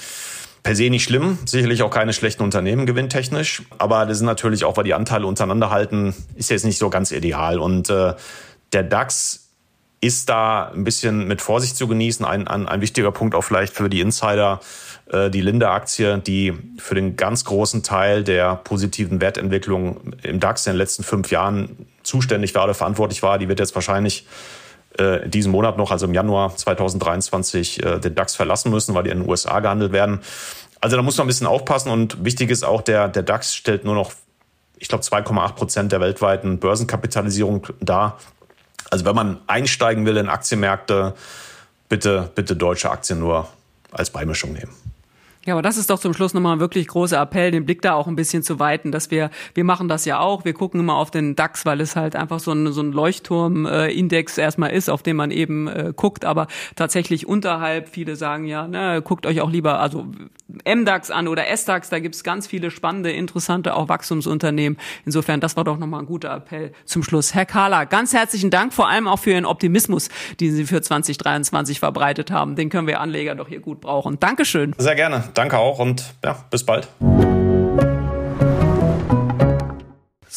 Per 0.62 0.76
se 0.76 0.90
nicht 0.90 1.04
schlimm, 1.04 1.38
sicherlich 1.46 1.82
auch 1.82 1.90
keine 1.90 2.12
schlechten 2.12 2.42
Unternehmen 2.42 2.84
gewinntechnisch, 2.84 3.62
aber 3.78 4.04
das 4.04 4.18
sind 4.18 4.26
natürlich 4.26 4.64
auch, 4.64 4.76
weil 4.76 4.84
die 4.84 4.94
Anteile 4.94 5.26
untereinander 5.26 5.70
halten, 5.70 6.14
ist 6.36 6.50
jetzt 6.50 6.64
nicht 6.64 6.78
so 6.78 6.90
ganz 6.90 7.12
ideal. 7.12 7.58
Und 7.58 7.88
äh, 7.88 8.14
der 8.72 8.82
DAX 8.82 9.48
ist 10.02 10.28
da 10.28 10.70
ein 10.70 10.84
bisschen 10.84 11.26
mit 11.26 11.42
Vorsicht 11.42 11.76
zu 11.76 11.86
genießen. 11.86 12.24
Ein, 12.24 12.46
ein, 12.48 12.66
ein 12.66 12.80
wichtiger 12.80 13.12
Punkt 13.12 13.34
auch 13.34 13.42
vielleicht 13.42 13.74
für 13.74 13.88
die 13.88 14.00
Insider 14.00 14.60
äh, 15.10 15.30
die 15.30 15.40
Linde-Aktie, 15.40 16.18
die 16.18 16.54
für 16.78 16.94
den 16.94 17.16
ganz 17.16 17.44
großen 17.44 17.82
Teil 17.82 18.24
der 18.24 18.56
positiven 18.56 19.20
Wertentwicklung 19.20 20.14
im 20.22 20.40
DAX 20.40 20.66
in 20.66 20.72
den 20.72 20.78
letzten 20.78 21.02
fünf 21.02 21.30
Jahren 21.30 21.86
zuständig 22.02 22.54
war 22.54 22.64
oder 22.64 22.74
verantwortlich 22.74 23.22
war, 23.22 23.38
die 23.38 23.48
wird 23.48 23.60
jetzt 23.60 23.74
wahrscheinlich 23.74 24.26
äh, 24.98 25.28
diesen 25.28 25.52
Monat 25.52 25.76
noch, 25.76 25.90
also 25.90 26.06
im 26.06 26.14
Januar 26.14 26.56
2023, 26.56 27.84
äh, 27.84 27.98
den 27.98 28.14
DAX 28.14 28.34
verlassen 28.34 28.70
müssen, 28.70 28.94
weil 28.94 29.04
die 29.04 29.10
in 29.10 29.20
den 29.20 29.28
USA 29.28 29.60
gehandelt 29.60 29.92
werden. 29.92 30.20
Also 30.80 30.96
da 30.96 31.02
muss 31.02 31.16
man 31.16 31.26
ein 31.26 31.28
bisschen 31.28 31.46
aufpassen 31.46 31.90
und 31.90 32.24
wichtig 32.24 32.50
ist 32.50 32.64
auch, 32.64 32.82
der, 32.82 33.08
der 33.08 33.22
DAX 33.22 33.54
stellt 33.54 33.84
nur 33.84 33.94
noch, 33.94 34.12
ich 34.78 34.88
glaube, 34.88 35.04
2,8 35.04 35.52
Prozent 35.52 35.92
der 35.92 36.00
weltweiten 36.00 36.58
Börsenkapitalisierung 36.58 37.66
dar. 37.80 38.18
Also 38.90 39.04
wenn 39.04 39.14
man 39.14 39.40
einsteigen 39.46 40.06
will 40.06 40.16
in 40.16 40.28
Aktienmärkte, 40.28 41.14
bitte, 41.88 42.30
bitte 42.34 42.56
deutsche 42.56 42.90
Aktien 42.90 43.20
nur 43.20 43.46
als 43.92 44.10
Beimischung 44.10 44.52
nehmen. 44.52 44.74
Ja, 45.50 45.56
aber 45.56 45.62
das 45.62 45.76
ist 45.76 45.90
doch 45.90 45.98
zum 45.98 46.14
Schluss 46.14 46.32
nochmal 46.32 46.54
ein 46.54 46.60
wirklich 46.60 46.86
großer 46.86 47.20
Appell, 47.20 47.50
den 47.50 47.66
Blick 47.66 47.82
da 47.82 47.94
auch 47.94 48.06
ein 48.06 48.14
bisschen 48.14 48.44
zu 48.44 48.60
weiten, 48.60 48.92
dass 48.92 49.10
wir, 49.10 49.30
wir 49.54 49.64
machen 49.64 49.88
das 49.88 50.04
ja 50.04 50.20
auch, 50.20 50.44
wir 50.44 50.52
gucken 50.52 50.78
immer 50.78 50.94
auf 50.94 51.10
den 51.10 51.34
DAX, 51.34 51.66
weil 51.66 51.80
es 51.80 51.96
halt 51.96 52.14
einfach 52.14 52.38
so 52.38 52.52
ein, 52.52 52.70
so 52.70 52.80
ein 52.80 52.92
Leuchtturm-Index 52.92 54.38
erstmal 54.38 54.70
ist, 54.70 54.88
auf 54.88 55.02
den 55.02 55.16
man 55.16 55.32
eben 55.32 55.66
äh, 55.66 55.92
guckt, 55.96 56.24
aber 56.24 56.46
tatsächlich 56.76 57.26
unterhalb, 57.26 57.88
viele 57.88 58.14
sagen 58.14 58.44
ja, 58.44 58.68
ne, 58.68 59.02
guckt 59.02 59.26
euch 59.26 59.40
auch 59.40 59.50
lieber, 59.50 59.80
also 59.80 60.06
MDAX 60.64 61.10
an 61.10 61.26
oder 61.26 61.48
SDAX, 61.48 61.88
da 61.88 61.98
gibt's 61.98 62.22
ganz 62.22 62.46
viele 62.46 62.70
spannende, 62.70 63.10
interessante, 63.10 63.74
auch 63.74 63.88
Wachstumsunternehmen. 63.88 64.78
Insofern, 65.04 65.40
das 65.40 65.56
war 65.56 65.64
doch 65.64 65.78
nochmal 65.78 65.98
ein 65.98 66.06
guter 66.06 66.32
Appell 66.32 66.70
zum 66.84 67.02
Schluss. 67.02 67.34
Herr 67.34 67.46
Kahler, 67.46 67.86
ganz 67.86 68.12
herzlichen 68.12 68.50
Dank, 68.50 68.72
vor 68.72 68.88
allem 68.88 69.08
auch 69.08 69.18
für 69.18 69.32
Ihren 69.32 69.46
Optimismus, 69.46 70.10
den 70.40 70.54
Sie 70.54 70.64
für 70.64 70.80
2023 70.80 71.80
verbreitet 71.80 72.30
haben. 72.30 72.54
Den 72.54 72.68
können 72.68 72.86
wir 72.86 73.00
Anleger 73.00 73.34
doch 73.34 73.48
hier 73.48 73.60
gut 73.60 73.80
brauchen. 73.80 74.20
Dankeschön. 74.20 74.76
Sehr 74.78 74.94
gerne 74.94 75.24
danke 75.40 75.56
auch 75.56 75.78
und 75.78 76.12
ja, 76.22 76.36
bis 76.50 76.64
bald. 76.66 76.86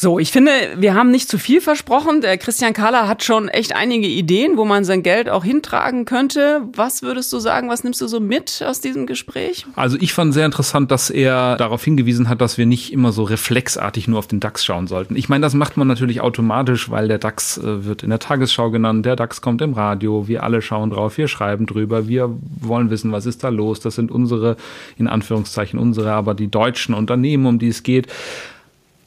So, 0.04 0.18
ich 0.18 0.32
finde, 0.32 0.50
wir 0.76 0.92
haben 0.92 1.10
nicht 1.10 1.30
zu 1.30 1.38
viel 1.38 1.62
versprochen. 1.62 2.20
Der 2.20 2.36
Christian 2.36 2.74
Kahler 2.74 3.08
hat 3.08 3.24
schon 3.24 3.48
echt 3.48 3.74
einige 3.74 4.06
Ideen, 4.06 4.58
wo 4.58 4.66
man 4.66 4.84
sein 4.84 5.02
Geld 5.02 5.30
auch 5.30 5.44
hintragen 5.44 6.04
könnte. 6.04 6.60
Was 6.74 7.00
würdest 7.02 7.32
du 7.32 7.38
sagen, 7.38 7.70
was 7.70 7.84
nimmst 7.84 8.02
du 8.02 8.06
so 8.06 8.20
mit 8.20 8.62
aus 8.68 8.82
diesem 8.82 9.06
Gespräch? 9.06 9.64
Also 9.76 9.96
ich 9.98 10.12
fand 10.12 10.34
sehr 10.34 10.44
interessant, 10.44 10.90
dass 10.90 11.08
er 11.08 11.56
darauf 11.56 11.82
hingewiesen 11.82 12.28
hat, 12.28 12.42
dass 12.42 12.58
wir 12.58 12.66
nicht 12.66 12.92
immer 12.92 13.12
so 13.12 13.22
reflexartig 13.22 14.06
nur 14.06 14.18
auf 14.18 14.26
den 14.26 14.40
DAX 14.40 14.62
schauen 14.62 14.88
sollten. 14.88 15.16
Ich 15.16 15.30
meine, 15.30 15.40
das 15.40 15.54
macht 15.54 15.78
man 15.78 15.88
natürlich 15.88 16.20
automatisch, 16.20 16.90
weil 16.90 17.08
der 17.08 17.16
DAX 17.16 17.56
äh, 17.56 17.86
wird 17.86 18.02
in 18.02 18.10
der 18.10 18.18
Tagesschau 18.18 18.70
genannt, 18.70 19.06
der 19.06 19.16
DAX 19.16 19.40
kommt 19.40 19.62
im 19.62 19.72
Radio, 19.72 20.28
wir 20.28 20.42
alle 20.42 20.60
schauen 20.60 20.90
drauf, 20.90 21.16
wir 21.16 21.28
schreiben 21.28 21.64
drüber, 21.64 22.08
wir 22.08 22.28
wollen 22.60 22.90
wissen, 22.90 23.10
was 23.10 23.24
ist 23.24 23.42
da 23.42 23.48
los. 23.48 23.80
Das 23.80 23.94
sind 23.94 24.10
unsere, 24.10 24.58
in 24.98 25.08
Anführungszeichen 25.08 25.78
unsere, 25.78 26.12
aber 26.12 26.34
die 26.34 26.48
deutschen 26.48 26.94
Unternehmen, 26.94 27.46
um 27.46 27.58
die 27.58 27.68
es 27.68 27.82
geht. 27.82 28.08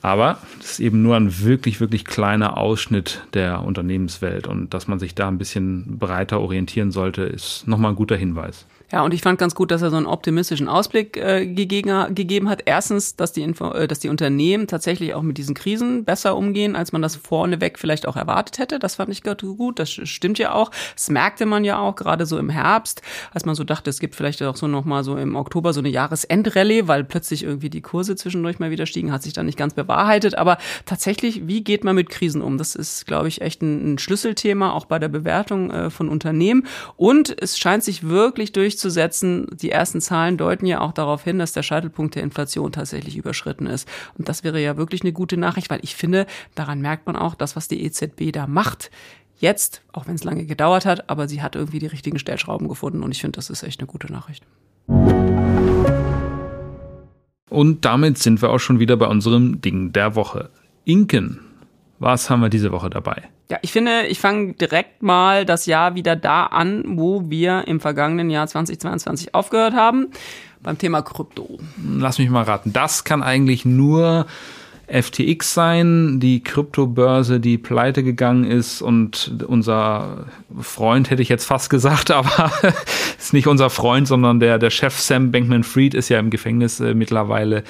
Aber 0.07 0.37
das 0.59 0.71
ist 0.71 0.79
eben 0.79 1.01
nur 1.01 1.17
ein 1.17 1.41
wirklich, 1.41 1.81
wirklich 1.81 2.05
kleiner 2.05 2.55
Ausschnitt 2.55 3.27
der 3.33 3.65
Unternehmenswelt 3.65 4.47
und 4.47 4.73
dass 4.73 4.87
man 4.87 4.99
sich 4.99 5.15
da 5.15 5.27
ein 5.27 5.37
bisschen 5.37 5.97
breiter 5.99 6.39
orientieren 6.39 6.91
sollte, 6.91 7.23
ist 7.23 7.67
nochmal 7.67 7.91
ein 7.91 7.97
guter 7.97 8.15
Hinweis. 8.15 8.65
Ja, 8.89 9.03
und 9.03 9.13
ich 9.13 9.21
fand 9.21 9.37
ganz 9.37 9.53
gut, 9.53 9.71
dass 9.71 9.81
er 9.81 9.89
so 9.89 9.97
einen 9.97 10.05
optimistischen 10.05 10.69
Ausblick 10.69 11.17
äh, 11.17 11.45
gegeben, 11.45 12.15
gegeben 12.15 12.47
hat. 12.47 12.63
Erstens, 12.65 13.17
dass 13.17 13.33
die, 13.33 13.41
Info, 13.41 13.71
äh, 13.71 13.85
dass 13.85 13.99
die 13.99 14.07
Unternehmen 14.07 14.67
tatsächlich 14.67 15.13
auch 15.13 15.23
mit 15.23 15.37
diesen 15.37 15.55
Krisen 15.55 16.05
besser 16.05 16.37
umgehen, 16.37 16.77
als 16.77 16.93
man 16.93 17.01
das 17.01 17.17
vorneweg 17.17 17.79
vielleicht 17.79 18.07
auch 18.07 18.15
erwartet 18.15 18.59
hätte. 18.59 18.79
Das 18.79 18.95
fand 18.95 19.09
ich 19.09 19.23
gut. 19.23 19.79
Das 19.79 19.89
stimmt 19.91 20.39
ja 20.39 20.53
auch. 20.53 20.71
Das 20.95 21.09
merkte 21.09 21.45
man 21.45 21.65
ja 21.65 21.79
auch 21.79 21.97
gerade 21.97 22.25
so 22.25 22.37
im 22.37 22.49
Herbst, 22.49 23.01
als 23.33 23.43
man 23.43 23.55
so 23.55 23.65
dachte, 23.65 23.89
es 23.89 23.99
gibt 23.99 24.15
vielleicht 24.15 24.41
auch 24.41 24.55
so 24.55 24.67
noch 24.67 24.85
mal 24.85 25.03
so 25.03 25.17
im 25.17 25.35
Oktober 25.35 25.73
so 25.73 25.81
eine 25.81 25.89
Jahresendrallye, 25.89 26.87
weil 26.87 27.03
plötzlich 27.03 27.43
irgendwie 27.43 27.69
die 27.69 27.81
Kurse 27.81 28.15
zwischendurch 28.15 28.59
mal 28.59 28.71
wieder 28.71 28.85
stiegen, 28.85 29.11
hat 29.11 29.21
sich 29.21 29.33
dann 29.33 29.47
nicht 29.47 29.57
ganz 29.57 29.73
bewahrheitet. 29.73 30.35
Aber 30.35 30.57
tatsächlich, 30.85 31.45
wie 31.45 31.61
geht 31.61 31.83
man 31.83 31.95
mit 31.95 32.09
Krisen 32.09 32.41
um? 32.41 32.57
Das 32.57 32.73
ist, 32.73 33.05
glaube 33.05 33.27
ich, 33.27 33.41
echt 33.41 33.61
ein, 33.61 33.95
ein 33.95 33.97
Schlüsselthema 33.97 34.71
auch 34.71 34.85
bei 34.85 34.97
der 34.97 35.09
Bewertung 35.09 35.71
äh, 35.71 35.89
von 35.89 36.07
Unternehmen. 36.07 36.65
Und 36.95 37.35
es 37.41 37.59
scheint 37.59 37.83
sich 37.83 38.07
wirklich 38.07 38.53
durch 38.53 38.76
durchzusetzen. 38.77 39.47
Die 39.51 39.71
ersten 39.71 39.99
Zahlen 40.01 40.37
deuten 40.37 40.65
ja 40.67 40.81
auch 40.81 40.91
darauf 40.93 41.23
hin, 41.23 41.39
dass 41.39 41.51
der 41.51 41.63
Scheitelpunkt 41.63 42.15
der 42.15 42.23
Inflation 42.23 42.71
tatsächlich 42.71 43.17
überschritten 43.17 43.65
ist. 43.65 43.89
Und 44.17 44.29
das 44.29 44.43
wäre 44.43 44.61
ja 44.61 44.77
wirklich 44.77 45.01
eine 45.01 45.13
gute 45.13 45.37
Nachricht, 45.37 45.69
weil 45.69 45.79
ich 45.81 45.95
finde, 45.95 46.27
daran 46.55 46.79
merkt 46.81 47.07
man 47.07 47.15
auch, 47.15 47.35
das, 47.35 47.55
was 47.55 47.67
die 47.67 47.83
EZB 47.83 48.31
da 48.31 48.45
macht, 48.45 48.91
jetzt, 49.39 49.81
auch 49.91 50.07
wenn 50.07 50.15
es 50.15 50.23
lange 50.23 50.45
gedauert 50.45 50.85
hat, 50.85 51.09
aber 51.09 51.27
sie 51.27 51.41
hat 51.41 51.55
irgendwie 51.55 51.79
die 51.79 51.87
richtigen 51.87 52.19
Stellschrauben 52.19 52.67
gefunden 52.67 53.03
und 53.03 53.11
ich 53.11 53.21
finde, 53.21 53.37
das 53.37 53.49
ist 53.49 53.63
echt 53.63 53.79
eine 53.79 53.87
gute 53.87 54.11
Nachricht. 54.11 54.43
Und 57.49 57.85
damit 57.85 58.17
sind 58.17 58.41
wir 58.41 58.49
auch 58.49 58.59
schon 58.59 58.79
wieder 58.79 58.97
bei 58.97 59.07
unserem 59.07 59.61
Ding 59.61 59.91
der 59.93 60.15
Woche. 60.15 60.49
Inken, 60.85 61.39
was 61.99 62.29
haben 62.29 62.41
wir 62.41 62.49
diese 62.49 62.71
Woche 62.71 62.89
dabei? 62.89 63.29
Ja, 63.49 63.57
ich 63.61 63.71
finde, 63.71 64.07
ich 64.07 64.19
fange 64.19 64.53
direkt 64.53 65.01
mal 65.01 65.45
das 65.45 65.65
Jahr 65.67 65.95
wieder 65.95 66.17
da 66.17 66.47
an, 66.47 66.83
wo 66.85 67.29
wir 67.29 67.65
im 67.67 67.79
vergangenen 67.79 68.29
Jahr 68.29 68.47
2022 68.47 69.33
aufgehört 69.33 69.73
haben, 69.73 70.07
beim 70.61 70.77
Thema 70.77 71.01
Krypto. 71.01 71.57
Lass 71.81 72.19
mich 72.19 72.29
mal 72.29 72.43
raten. 72.43 72.73
Das 72.73 73.05
kann 73.05 73.23
eigentlich 73.23 73.63
nur 73.63 74.25
FTX 74.87 75.53
sein, 75.53 76.19
die 76.19 76.43
Kryptobörse, 76.43 77.39
die 77.39 77.57
pleite 77.57 78.03
gegangen 78.03 78.43
ist 78.45 78.81
und 78.81 79.43
unser 79.47 80.27
Freund 80.61 81.09
hätte 81.09 81.21
ich 81.21 81.29
jetzt 81.29 81.45
fast 81.45 81.69
gesagt, 81.69 82.11
aber 82.11 82.51
ist 83.17 83.33
nicht 83.33 83.47
unser 83.47 83.69
Freund, 83.69 84.07
sondern 84.07 84.39
der, 84.39 84.59
der 84.59 84.69
Chef 84.69 84.99
Sam 84.99 85.31
Bankman-Fried 85.31 85.93
ist 85.93 86.09
ja 86.09 86.19
im 86.19 86.29
Gefängnis 86.29 86.79
äh, 86.79 86.93
mittlerweile 86.93 87.63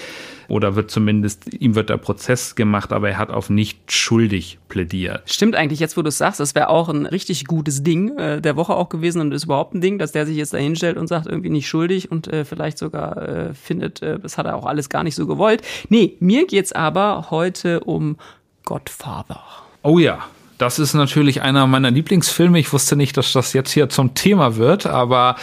oder 0.47 0.75
wird 0.75 0.89
zumindest, 0.89 1.53
ihm 1.53 1.75
wird 1.75 1.89
der 1.89 1.97
Prozess 1.97 2.55
gemacht, 2.55 2.93
aber 2.93 3.09
er 3.09 3.17
hat 3.17 3.31
auf 3.31 3.49
nicht 3.49 3.91
schuldig 3.91 4.59
plädiert. 4.69 5.23
Stimmt 5.25 5.55
eigentlich, 5.55 5.79
jetzt 5.79 5.97
wo 5.97 6.01
du 6.01 6.07
es 6.09 6.17
sagst, 6.17 6.39
das 6.39 6.55
wäre 6.55 6.69
auch 6.69 6.89
ein 6.89 7.05
richtig 7.05 7.45
gutes 7.45 7.83
Ding 7.83 8.17
äh, 8.17 8.41
der 8.41 8.55
Woche 8.55 8.73
auch 8.73 8.89
gewesen 8.89 9.21
und 9.21 9.33
ist 9.33 9.45
überhaupt 9.45 9.73
ein 9.73 9.81
Ding, 9.81 9.97
dass 9.99 10.13
der 10.13 10.25
sich 10.25 10.37
jetzt 10.37 10.53
da 10.53 10.57
hinstellt 10.57 10.97
und 10.97 11.07
sagt, 11.07 11.27
irgendwie 11.27 11.49
nicht 11.49 11.67
schuldig 11.67 12.11
und 12.11 12.27
äh, 12.27 12.45
vielleicht 12.45 12.77
sogar 12.77 13.17
äh, 13.17 13.53
findet, 13.53 14.01
äh, 14.01 14.19
das 14.19 14.37
hat 14.37 14.45
er 14.45 14.55
auch 14.55 14.65
alles 14.65 14.89
gar 14.89 15.03
nicht 15.03 15.15
so 15.15 15.27
gewollt. 15.27 15.61
Nee, 15.89 16.15
mir 16.19 16.47
geht's 16.47 16.71
aber 16.71 17.27
heute 17.29 17.81
um 17.81 18.17
Godfather. 18.63 19.43
Oh 19.83 19.99
ja, 19.99 20.25
das 20.57 20.79
ist 20.79 20.93
natürlich 20.93 21.41
einer 21.41 21.67
meiner 21.67 21.91
Lieblingsfilme. 21.91 22.59
Ich 22.59 22.73
wusste 22.73 22.95
nicht, 22.95 23.15
dass 23.17 23.31
das 23.31 23.53
jetzt 23.53 23.71
hier 23.71 23.89
zum 23.89 24.13
Thema 24.13 24.55
wird, 24.55 24.85
aber 24.85 25.35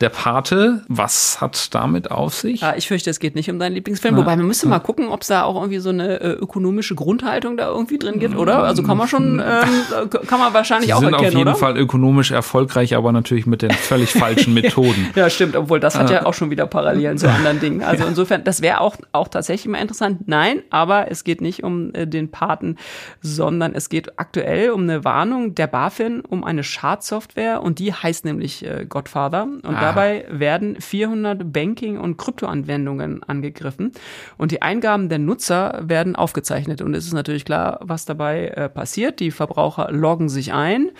der 0.00 0.08
Pate, 0.08 0.82
was 0.88 1.40
hat 1.40 1.74
damit 1.74 2.10
auf 2.10 2.34
sich? 2.34 2.62
Ja, 2.62 2.74
ich 2.76 2.88
fürchte, 2.88 3.10
es 3.10 3.20
geht 3.20 3.34
nicht 3.34 3.50
um 3.50 3.58
deinen 3.58 3.74
Lieblingsfilm. 3.74 4.14
Ja. 4.14 4.20
Wobei, 4.22 4.36
man 4.36 4.46
müsste 4.46 4.66
mal 4.68 4.78
gucken, 4.78 5.08
ob 5.08 5.22
es 5.22 5.28
da 5.28 5.44
auch 5.44 5.56
irgendwie 5.56 5.78
so 5.78 5.90
eine 5.90 6.20
äh, 6.20 6.30
ökonomische 6.32 6.94
Grundhaltung 6.94 7.56
da 7.56 7.68
irgendwie 7.68 7.98
drin 7.98 8.18
gibt, 8.18 8.36
oder? 8.36 8.62
Also 8.62 8.82
kann 8.82 8.96
man 8.96 9.08
schon, 9.08 9.40
ähm, 9.40 10.10
kann 10.26 10.40
man 10.40 10.54
wahrscheinlich 10.54 10.86
Sie 10.86 10.94
auch 10.94 11.00
sind 11.00 11.12
erkennen, 11.12 11.28
auf 11.28 11.38
jeden 11.38 11.48
oder? 11.48 11.56
Fall 11.56 11.76
ökonomisch 11.76 12.30
erfolgreich, 12.30 12.96
aber 12.96 13.12
natürlich 13.12 13.46
mit 13.46 13.62
den 13.62 13.70
völlig 13.72 14.12
falschen 14.12 14.54
Methoden. 14.54 15.10
ja, 15.14 15.28
stimmt. 15.28 15.56
Obwohl, 15.56 15.80
das 15.80 15.98
hat 15.98 16.10
ja 16.10 16.24
auch 16.24 16.34
schon 16.34 16.50
wieder 16.50 16.66
Parallelen 16.66 17.18
zu 17.18 17.28
anderen 17.28 17.60
Dingen. 17.60 17.82
Also 17.82 18.04
insofern, 18.06 18.44
das 18.44 18.62
wäre 18.62 18.80
auch, 18.80 18.96
auch 19.12 19.28
tatsächlich 19.28 19.70
mal 19.70 19.78
interessant. 19.78 20.28
Nein, 20.28 20.62
aber 20.70 21.10
es 21.10 21.24
geht 21.24 21.40
nicht 21.40 21.62
um 21.62 21.92
äh, 21.94 22.06
den 22.06 22.30
Paten, 22.30 22.76
sondern 23.20 23.74
es 23.74 23.88
geht 23.88 24.18
aktuell 24.18 24.61
um 24.70 24.82
eine 24.82 25.04
Warnung 25.04 25.54
der 25.54 25.66
BaFin 25.66 26.20
um 26.20 26.44
eine 26.44 26.64
Schadsoftware 26.64 27.62
und 27.62 27.78
die 27.78 27.92
heißt 27.92 28.24
nämlich 28.24 28.64
äh, 28.64 28.86
Godfather 28.88 29.44
und 29.44 29.64
Aha. 29.64 29.80
dabei 29.80 30.26
werden 30.30 30.80
400 30.80 31.52
Banking- 31.52 31.98
und 31.98 32.16
Kryptoanwendungen 32.16 33.22
angegriffen 33.22 33.92
und 34.38 34.52
die 34.52 34.62
Eingaben 34.62 35.08
der 35.08 35.18
Nutzer 35.18 35.80
werden 35.82 36.16
aufgezeichnet 36.16 36.82
und 36.82 36.94
es 36.94 37.06
ist 37.06 37.12
natürlich 37.12 37.44
klar, 37.44 37.80
was 37.82 38.04
dabei 38.04 38.48
äh, 38.48 38.68
passiert. 38.68 39.20
Die 39.20 39.30
Verbraucher 39.30 39.90
loggen 39.90 40.28
sich 40.28 40.52
ein 40.52 40.90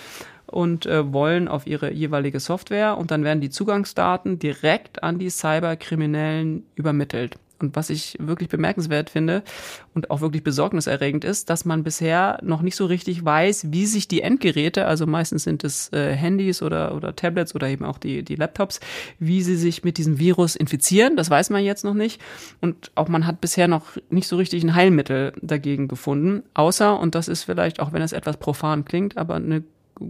und 0.47 0.87
äh, 0.87 1.13
wollen 1.13 1.49
auf 1.49 1.67
ihre 1.67 1.93
jeweilige 1.93 2.39
Software 2.41 2.99
und 2.99 3.11
dann 3.11 3.25
werden 3.25 3.41
die 3.41 3.51
Zugangsdaten 3.51 4.39
direkt 4.39 5.03
an 5.03 5.19
die 5.19 5.31
Cyberkriminellen 5.31 6.65
übermittelt. 6.75 7.37
Und 7.63 7.77
was 7.77 7.91
ich 7.91 8.17
wirklich 8.19 8.49
bemerkenswert 8.49 9.09
finde 9.09 9.43
und 9.95 10.11
auch 10.11 10.21
wirklich 10.21 10.43
besorgniserregend 10.43 11.25
ist, 11.25 11.49
dass 11.49 11.65
man 11.65 11.85
bisher 11.85 12.39
noch 12.43 12.63
nicht 12.63 12.77
so 12.77 12.87
richtig 12.87 13.25
weiß, 13.25 13.73
wie 13.73 13.87
sich 13.87 14.09
die 14.09 14.23
Endgeräte, 14.23 14.87
also 14.87 15.07
meistens 15.07 15.45
sind 15.45 15.65
es 15.65 15.93
äh, 15.93 16.13
Handys 16.15 16.63
oder, 16.63 16.95
oder 16.95 17.17
Tablets 17.17 17.55
oder 17.55 17.69
eben 17.69 17.85
auch 17.85 17.99
die, 17.99 18.23
die 18.23 18.35
Laptops, 18.35 18.81
wie 19.19 19.43
sie 19.43 19.57
sich 19.57 19.85
mit 19.85 19.99
diesem 19.99 20.19
Virus 20.19 20.57
infizieren. 20.57 21.17
Das 21.17 21.31
weiß 21.31 21.51
man 21.51 21.65
jetzt 21.65 21.85
noch 21.85 21.95
nicht. 21.95 22.21
Und 22.61 22.91
auch 22.95 23.09
man 23.09 23.27
hat 23.27 23.41
bisher 23.41 23.69
noch 23.69 23.97
nicht 24.11 24.29
so 24.29 24.37
richtig 24.37 24.63
ein 24.63 24.75
Heilmittel 24.75 25.33
dagegen 25.41 25.89
gefunden. 25.89 26.43
Außer, 26.55 26.99
und 26.99 27.15
das 27.15 27.29
ist 27.29 27.45
vielleicht, 27.45 27.81
auch 27.81 27.93
wenn 27.93 28.03
es 28.03 28.13
etwas 28.13 28.37
profan 28.37 28.85
klingt, 28.85 29.17
aber 29.17 29.37
eine 29.37 29.63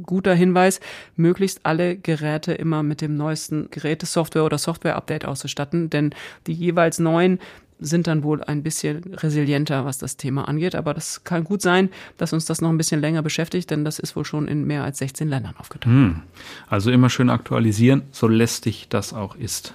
guter 0.02 0.34
Hinweis, 0.34 0.80
möglichst 1.16 1.64
alle 1.64 1.96
Geräte 1.96 2.52
immer 2.52 2.82
mit 2.82 3.00
dem 3.00 3.16
neuesten 3.16 3.68
Gerätesoftware 3.70 4.44
oder 4.44 4.58
Software-Update 4.58 5.24
auszustatten, 5.24 5.90
denn 5.90 6.14
die 6.46 6.52
jeweils 6.52 6.98
neuen 6.98 7.38
sind 7.82 8.06
dann 8.06 8.22
wohl 8.22 8.42
ein 8.44 8.62
bisschen 8.62 9.02
resilienter, 9.14 9.84
was 9.84 9.98
das 9.98 10.16
Thema 10.16 10.48
angeht. 10.48 10.74
Aber 10.74 10.94
das 10.94 11.24
kann 11.24 11.44
gut 11.44 11.62
sein, 11.62 11.90
dass 12.16 12.32
uns 12.32 12.44
das 12.44 12.60
noch 12.60 12.70
ein 12.70 12.78
bisschen 12.78 13.00
länger 13.00 13.22
beschäftigt, 13.22 13.70
denn 13.70 13.84
das 13.84 13.98
ist 13.98 14.16
wohl 14.16 14.24
schon 14.24 14.48
in 14.48 14.66
mehr 14.66 14.84
als 14.84 14.98
16 14.98 15.28
Ländern 15.28 15.54
aufgetaucht. 15.58 15.92
Hm. 15.92 16.22
Also 16.68 16.90
immer 16.90 17.10
schön 17.10 17.30
aktualisieren, 17.30 18.02
so 18.12 18.28
lästig 18.28 18.86
das 18.88 19.12
auch 19.12 19.34
ist. 19.36 19.74